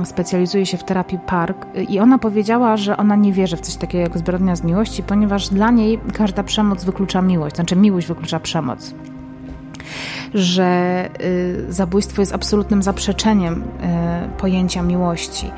specjalizuje 0.05 0.67
się 0.67 0.77
w 0.77 0.85
terapii 0.85 1.19
park 1.19 1.67
i 1.89 2.01
ona 2.01 2.19
powiedziała, 2.19 2.77
że 2.77 2.97
ona 2.97 3.17
nie 3.17 3.33
wierzy 3.33 3.57
w 3.57 3.61
coś 3.61 3.77
takiego 3.77 4.03
jak 4.03 4.19
zbrodnia 4.19 4.57
z 4.57 4.65
miłości, 4.65 5.03
ponieważ 5.03 5.49
dla 5.49 5.71
niej 5.71 6.01
każda 6.13 6.43
przemoc 6.43 6.85
wyklucza 6.85 7.23
miłość, 7.23 7.57
znaczy 7.57 7.77
miłość 7.77 8.07
wyklucza 8.07 8.41
przemoc 8.41 8.95
że 10.35 11.09
y, 11.21 11.73
zabójstwo 11.73 12.23
jest 12.23 12.35
absolutnym 12.35 12.83
zaprzeczeniem 12.83 13.63
y, 13.63 14.39
pojęcia 14.39 14.83
miłości. 14.83 15.51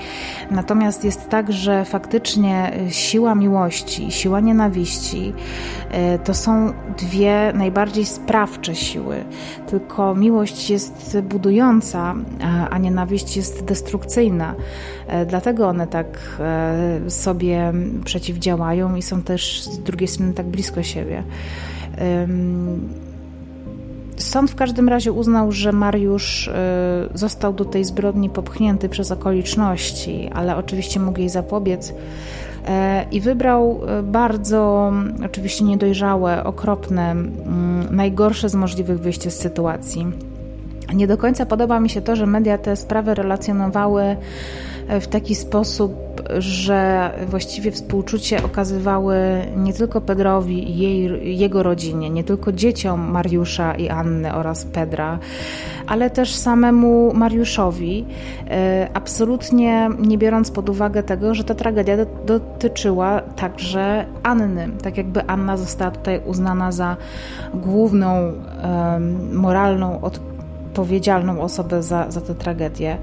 Natomiast 0.51 1.05
jest 1.05 1.29
tak, 1.29 1.53
że 1.53 1.85
faktycznie 1.85 2.73
siła 2.89 3.35
miłości, 3.35 4.12
siła 4.12 4.41
nienawiści 4.41 5.33
y, 6.14 6.18
to 6.18 6.35
są 6.35 6.73
dwie 6.99 7.53
najbardziej 7.55 8.07
sprawcze 8.07 8.75
siły. 8.75 9.25
Tylko 9.66 10.14
miłość 10.14 10.71
jest 10.71 11.18
budująca, 11.23 12.14
a 12.71 12.79
nienawiść 12.79 13.37
jest 13.37 13.64
destrukcyjna. 13.64 14.55
Dlatego 15.27 15.68
one 15.68 15.87
tak 15.87 16.41
sobie 17.09 17.73
przeciwdziałają 18.05 18.97
i 18.97 19.03
są 19.03 19.23
też 19.23 19.62
z 19.62 19.79
drugiej 19.79 20.09
strony 20.09 20.33
tak 20.33 20.47
blisko 20.47 20.83
siebie. 20.83 21.23
Sąd 24.21 24.51
w 24.51 24.55
każdym 24.55 24.89
razie 24.89 25.12
uznał, 25.12 25.53
że 25.53 25.73
Mariusz 25.73 26.49
y, 26.49 26.53
został 27.14 27.53
do 27.53 27.64
tej 27.64 27.85
zbrodni 27.85 28.31
popchnięty 28.31 28.89
przez 28.89 29.12
okoliczności, 29.12 30.31
ale 30.35 30.57
oczywiście 30.57 31.01
mógł 31.01 31.18
jej 31.18 31.29
zapobiec. 31.29 31.95
E, 32.68 33.07
I 33.12 33.21
wybrał 33.21 33.81
y, 33.99 34.03
bardzo, 34.03 34.93
oczywiście 35.25 35.64
niedojrzałe, 35.64 36.45
okropne, 36.45 37.11
mm, 37.11 37.97
najgorsze 37.97 38.49
z 38.49 38.55
możliwych 38.55 39.01
wyjść 39.01 39.29
z 39.29 39.35
sytuacji. 39.35 40.07
Nie 40.95 41.07
do 41.07 41.18
końca 41.18 41.47
podoba 41.47 41.81
mi 41.81 41.91
się 41.91 42.01
to, 42.01 42.16
że 42.16 42.27
media 42.27 42.59
te 42.59 42.77
sprawy 42.77 43.14
relacjonowały 43.14 44.16
w 45.01 45.07
taki 45.07 45.35
sposób, 45.35 46.22
że 46.39 47.11
właściwie 47.26 47.70
współczucie 47.70 48.45
okazywały 48.45 49.16
nie 49.57 49.72
tylko 49.72 50.01
Pedrowi 50.01 50.70
i 50.70 50.78
jej, 50.78 51.39
jego 51.39 51.62
rodzinie, 51.62 52.11
nie 52.11 52.24
tylko 52.24 52.53
dzieciom 52.53 53.11
Mariusza 53.11 53.74
i 53.74 53.89
Anny 53.89 54.35
oraz 54.35 54.64
Pedra, 54.64 55.18
ale 55.87 56.11
też 56.11 56.35
samemu 56.35 57.14
Mariuszowi, 57.14 58.07
e, 58.51 58.89
absolutnie 58.95 59.89
nie 59.99 60.18
biorąc 60.18 60.51
pod 60.51 60.68
uwagę 60.68 61.03
tego, 61.03 61.35
że 61.35 61.45
ta 61.45 61.55
tragedia 61.55 61.97
dotyczyła 62.26 63.20
także 63.20 64.07
Anny. 64.22 64.68
Tak 64.83 64.97
jakby 64.97 65.26
Anna 65.26 65.57
została 65.57 65.91
tutaj 65.91 66.20
uznana 66.26 66.72
za 66.72 66.97
główną 67.55 68.33
moralną 69.33 70.01
odpowiedzialność 70.01 70.30
odpowiedzialną 70.71 71.41
osobę 71.41 71.83
za, 71.83 72.11
za 72.11 72.21
tę 72.21 72.35
tragedię. 72.35 72.99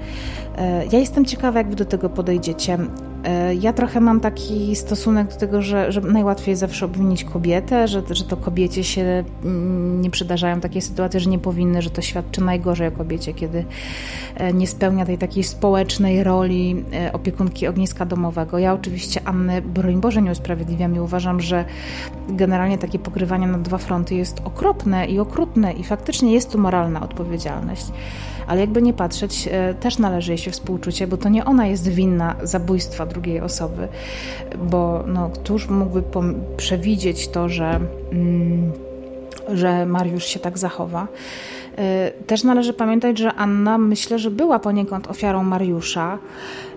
E, 0.56 0.86
ja 0.92 0.98
jestem 0.98 1.24
ciekawa, 1.24 1.58
jak 1.58 1.68
wy 1.68 1.76
do 1.76 1.84
tego 1.84 2.08
podejdziecie. 2.08 2.78
E, 3.24 3.54
ja 3.54 3.72
trochę 3.72 4.00
mam 4.00 4.20
taki 4.20 4.76
stosunek 4.76 5.28
do 5.28 5.36
tego, 5.36 5.62
że, 5.62 5.92
że 5.92 6.00
najłatwiej 6.00 6.52
jest 6.52 6.60
zawsze 6.60 6.86
obwinić 6.86 7.24
kobietę, 7.24 7.88
że, 7.88 8.02
że 8.10 8.24
to 8.24 8.36
kobiecie 8.36 8.84
się 8.84 9.24
mm, 9.44 10.00
nie 10.00 10.10
przydarzają 10.10 10.60
takie 10.60 10.80
sytuacje, 10.80 11.20
że 11.20 11.30
nie 11.30 11.38
powinny, 11.38 11.82
że 11.82 11.90
to 11.90 12.02
świadczy 12.02 12.40
najgorzej 12.40 12.88
o 12.88 12.90
kobiecie, 12.90 13.34
kiedy 13.34 13.64
e, 14.34 14.52
nie 14.52 14.66
spełnia 14.66 15.06
tej 15.06 15.18
takiej 15.18 15.44
społecznej 15.44 16.24
roli 16.24 16.84
opiekunki 17.12 17.66
ogniska 17.66 18.06
domowego. 18.06 18.58
Ja 18.58 18.74
oczywiście 18.74 19.20
Anny, 19.24 19.62
broń 19.62 20.00
Boże, 20.00 20.22
nie 20.22 20.30
usprawiedliwiam 20.30 20.96
i 20.96 21.00
uważam, 21.00 21.40
że 21.40 21.64
generalnie 22.28 22.78
takie 22.78 22.98
pokrywanie 22.98 23.46
na 23.46 23.58
dwa 23.58 23.78
fronty 23.78 24.14
jest 24.14 24.40
okropne 24.44 25.06
i 25.06 25.18
okrutne 25.18 25.72
i 25.72 25.84
faktycznie 25.84 26.32
jest 26.32 26.52
tu 26.52 26.58
moralna 26.58 27.00
odpowiedzialność 27.00 27.86
ale 28.48 28.60
jakby 28.60 28.82
nie 28.82 28.92
patrzeć, 28.92 29.48
e, 29.52 29.74
też 29.74 29.98
należy 29.98 30.32
jej 30.32 30.38
się 30.38 30.50
współczucie, 30.50 31.06
bo 31.06 31.16
to 31.16 31.28
nie 31.28 31.44
ona 31.44 31.66
jest 31.66 31.88
winna 31.88 32.36
zabójstwa 32.42 33.06
drugiej 33.06 33.40
osoby, 33.40 33.88
bo 34.62 35.04
no, 35.06 35.30
któż 35.30 35.68
mógłby 35.68 36.02
przewidzieć 36.56 37.28
to, 37.28 37.48
że, 37.48 37.80
mm, 38.12 38.72
że 39.48 39.86
Mariusz 39.86 40.24
się 40.24 40.40
tak 40.40 40.58
zachowa. 40.58 41.08
E, 41.78 42.10
też 42.26 42.44
należy 42.44 42.72
pamiętać, 42.72 43.18
że 43.18 43.34
Anna 43.34 43.78
myślę, 43.78 44.18
że 44.18 44.30
była 44.30 44.58
poniekąd 44.58 45.06
ofiarą 45.06 45.44
Mariusza, 45.44 46.18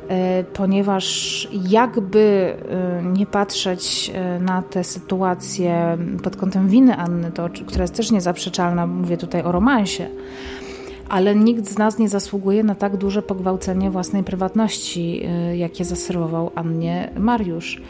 e, 0.10 0.44
ponieważ 0.44 1.48
jakby 1.70 2.54
nie 3.04 3.26
patrzeć 3.26 4.12
na 4.40 4.62
tę 4.62 4.84
sytuację 4.84 5.98
pod 6.24 6.36
kątem 6.36 6.70
winy 6.70 6.98
Anny, 6.98 7.32
to, 7.32 7.50
która 7.68 7.82
jest 7.82 7.96
też 7.96 8.12
niezaprzeczalna, 8.12 8.88
mówię 8.88 9.18
tutaj 9.18 9.42
o 9.42 9.52
romansie, 9.52 10.08
ale 11.12 11.36
nikt 11.36 11.68
z 11.68 11.78
nas 11.78 12.00
nie 12.00 12.10
zasługuje 12.10 12.64
na 12.64 12.76
tak 12.76 12.98
duże 12.98 13.22
pogwałcenie 13.22 13.92
własnej 13.92 14.24
prywatności, 14.24 15.22
y, 15.52 15.58
jakie 15.58 15.86
zaserwował 15.86 16.52
Annie 16.56 17.10
Mariusz. 17.18 17.82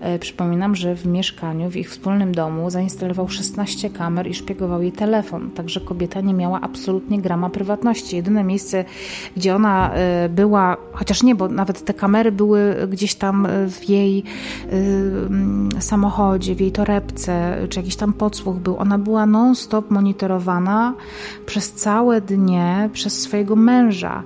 E, 0.00 0.18
przypominam, 0.18 0.76
że 0.76 0.96
w 0.96 1.06
mieszkaniu, 1.06 1.70
w 1.70 1.76
ich 1.76 1.90
wspólnym 1.90 2.34
domu 2.34 2.70
zainstalował 2.70 3.28
16 3.28 3.90
kamer 3.90 4.26
i 4.26 4.34
szpiegował 4.34 4.82
jej 4.82 4.92
telefon, 4.92 5.50
także 5.50 5.80
kobieta 5.80 6.20
nie 6.20 6.34
miała 6.34 6.60
absolutnie 6.60 7.20
grama 7.20 7.50
prywatności. 7.50 8.16
Jedyne 8.16 8.44
miejsce, 8.44 8.84
gdzie 9.36 9.54
ona 9.54 9.94
e, 9.94 10.28
była, 10.28 10.76
chociaż 10.92 11.22
nie, 11.22 11.34
bo 11.34 11.48
nawet 11.48 11.84
te 11.84 11.94
kamery 11.94 12.32
były 12.32 12.74
gdzieś 12.88 13.14
tam 13.14 13.48
w 13.68 13.88
jej 13.88 14.22
samochodzie, 15.80 16.54
w 16.54 16.60
jej 16.60 16.72
torebce, 16.72 17.56
czy 17.68 17.80
jakiś 17.80 17.96
tam 17.96 18.12
podsłuch 18.12 18.56
był, 18.56 18.78
ona 18.78 18.98
była 18.98 19.26
non-stop 19.26 19.90
monitorowana 19.90 20.94
przez 21.46 21.72
całe 21.72 22.20
dnie 22.20 22.90
przez 22.92 23.20
swojego 23.20 23.56
męża. 23.56 24.22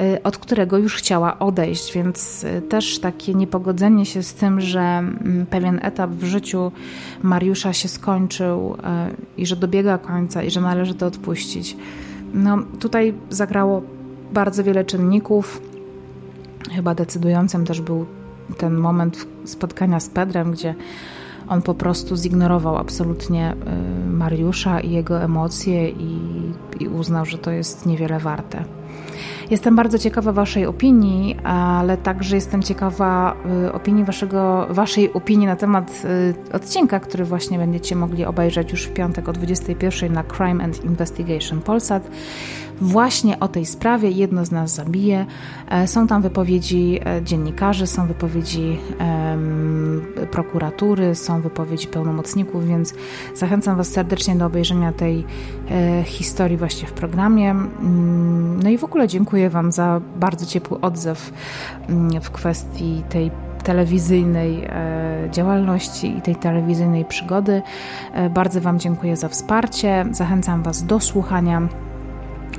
Y, 0.00 0.22
od 0.22 0.38
którego 0.38 0.78
już 0.78 0.94
chciała 0.94 1.38
odejść, 1.38 1.94
więc 1.94 2.44
y, 2.44 2.62
też 2.62 2.98
takie 2.98 3.34
niepogodzenie 3.34 4.06
się 4.06 4.22
z 4.22 4.34
tym, 4.34 4.60
że 4.60 4.80
mm, 4.80 5.46
pewien 5.50 5.80
etap 5.82 6.10
w 6.10 6.24
życiu 6.24 6.72
Mariusza 7.22 7.72
się 7.72 7.88
skończył 7.88 8.74
y, 8.74 9.40
i 9.40 9.46
że 9.46 9.56
dobiega 9.56 9.98
końca 9.98 10.42
i 10.42 10.50
że 10.50 10.60
należy 10.60 10.94
to 10.94 11.06
odpuścić. 11.06 11.76
No, 12.34 12.58
tutaj 12.80 13.14
zagrało 13.30 13.82
bardzo 14.32 14.64
wiele 14.64 14.84
czynników. 14.84 15.62
Chyba 16.72 16.94
decydującym 16.94 17.66
też 17.66 17.80
był 17.80 18.06
ten 18.58 18.74
moment 18.74 19.26
spotkania 19.44 20.00
z 20.00 20.08
Pedrem, 20.08 20.52
gdzie 20.52 20.74
on 21.48 21.62
po 21.62 21.74
prostu 21.74 22.16
zignorował 22.16 22.76
absolutnie 22.76 23.54
Mariusza 24.10 24.80
i 24.80 24.90
jego 24.90 25.22
emocje 25.22 25.88
i, 25.88 26.18
i 26.80 26.88
uznał, 26.88 27.24
że 27.26 27.38
to 27.38 27.50
jest 27.50 27.86
niewiele 27.86 28.18
warte. 28.18 28.64
Jestem 29.50 29.76
bardzo 29.76 29.98
ciekawa 29.98 30.32
Waszej 30.32 30.66
opinii, 30.66 31.36
ale 31.44 31.96
także 31.96 32.36
jestem 32.36 32.62
ciekawa 32.62 33.36
y, 33.66 33.72
opinii 33.72 34.04
waszego, 34.04 34.66
Waszej 34.70 35.12
opinii 35.12 35.46
na 35.46 35.56
temat 35.56 36.02
y, 36.50 36.52
odcinka, 36.52 37.00
który 37.00 37.24
właśnie 37.24 37.58
będziecie 37.58 37.96
mogli 37.96 38.24
obejrzeć 38.24 38.72
już 38.72 38.84
w 38.84 38.92
piątek 38.92 39.28
o 39.28 39.32
21 39.32 40.12
na 40.12 40.24
Crime 40.24 40.64
and 40.64 40.84
Investigation 40.84 41.60
Polsat 41.60 42.10
właśnie 42.80 43.40
o 43.40 43.48
tej 43.48 43.66
sprawie. 43.66 44.10
Jedno 44.10 44.44
z 44.44 44.50
nas 44.50 44.74
zabije. 44.74 45.26
E, 45.68 45.86
są 45.86 46.06
tam 46.06 46.22
wypowiedzi 46.22 47.00
e, 47.04 47.22
dziennikarzy, 47.22 47.86
są 47.86 48.06
wypowiedzi 48.06 48.78
prokuratury, 50.30 51.14
są 51.14 51.40
wypowiedzi 51.40 51.86
pełnomocników, 51.86 52.66
więc 52.66 52.94
zachęcam 53.34 53.76
Was 53.76 53.88
serdecznie 53.88 54.36
do 54.36 54.46
obejrzenia 54.46 54.92
tej 54.92 55.24
e, 55.70 56.02
historii 56.04 56.56
właśnie 56.56 56.88
w 56.88 56.92
programie. 56.92 57.50
Mm, 57.50 58.62
no 58.62 58.70
i 58.70 58.78
w 58.78 58.84
ogóle 58.84 59.08
dziękuję 59.08 59.50
Wam 59.50 59.72
za 59.72 60.00
bardzo 60.16 60.46
ciepły 60.46 60.80
odzew 60.80 61.32
mm, 61.88 62.20
w 62.20 62.30
kwestii 62.30 63.02
tej 63.08 63.30
telewizyjnej 63.64 64.68
działalności 65.30 66.18
i 66.18 66.22
tej 66.22 66.36
telewizyjnej 66.36 67.04
przygody. 67.04 67.62
Bardzo 68.30 68.60
Wam 68.60 68.78
dziękuję 68.78 69.16
za 69.16 69.28
wsparcie. 69.28 70.06
Zachęcam 70.10 70.62
Was 70.62 70.86
do 70.86 71.00
słuchania 71.00 71.68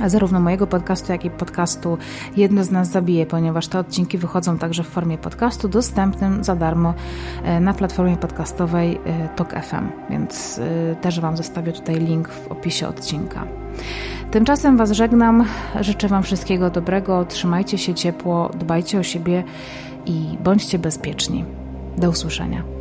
zarówno 0.05 0.39
mojego 0.39 0.67
podcastu, 0.67 1.11
jak 1.11 1.25
i 1.25 1.29
podcastu 1.29 1.97
Jedno 2.37 2.63
z 2.63 2.71
nas 2.71 2.87
zabije, 2.91 3.25
ponieważ 3.25 3.67
te 3.67 3.79
odcinki 3.79 4.17
wychodzą 4.17 4.57
także 4.57 4.83
w 4.83 4.87
formie 4.87 5.17
podcastu 5.17 5.67
dostępnym 5.67 6.43
za 6.43 6.55
darmo 6.55 6.93
e, 7.43 7.59
na 7.59 7.73
platformie 7.73 8.17
podcastowej 8.17 8.99
e, 9.05 9.29
Tok 9.35 9.53
FM, 9.53 9.89
więc 10.09 10.59
e, 10.91 10.95
też 10.95 11.19
Wam 11.19 11.37
zostawię 11.37 11.73
tutaj 11.73 11.95
link 11.95 12.29
w 12.29 12.47
opisie 12.47 12.87
odcinka. 12.87 13.45
Tymczasem 14.31 14.77
Was 14.77 14.91
żegnam, 14.91 15.45
życzę 15.81 16.07
Wam 16.07 16.23
wszystkiego 16.23 16.69
dobrego, 16.69 17.25
trzymajcie 17.25 17.77
się 17.77 17.93
ciepło, 17.93 18.49
dbajcie 18.59 18.99
o 18.99 19.03
siebie 19.03 19.43
i 20.05 20.37
bądźcie 20.43 20.79
bezpieczni. 20.79 21.45
Do 21.97 22.09
usłyszenia. 22.09 22.78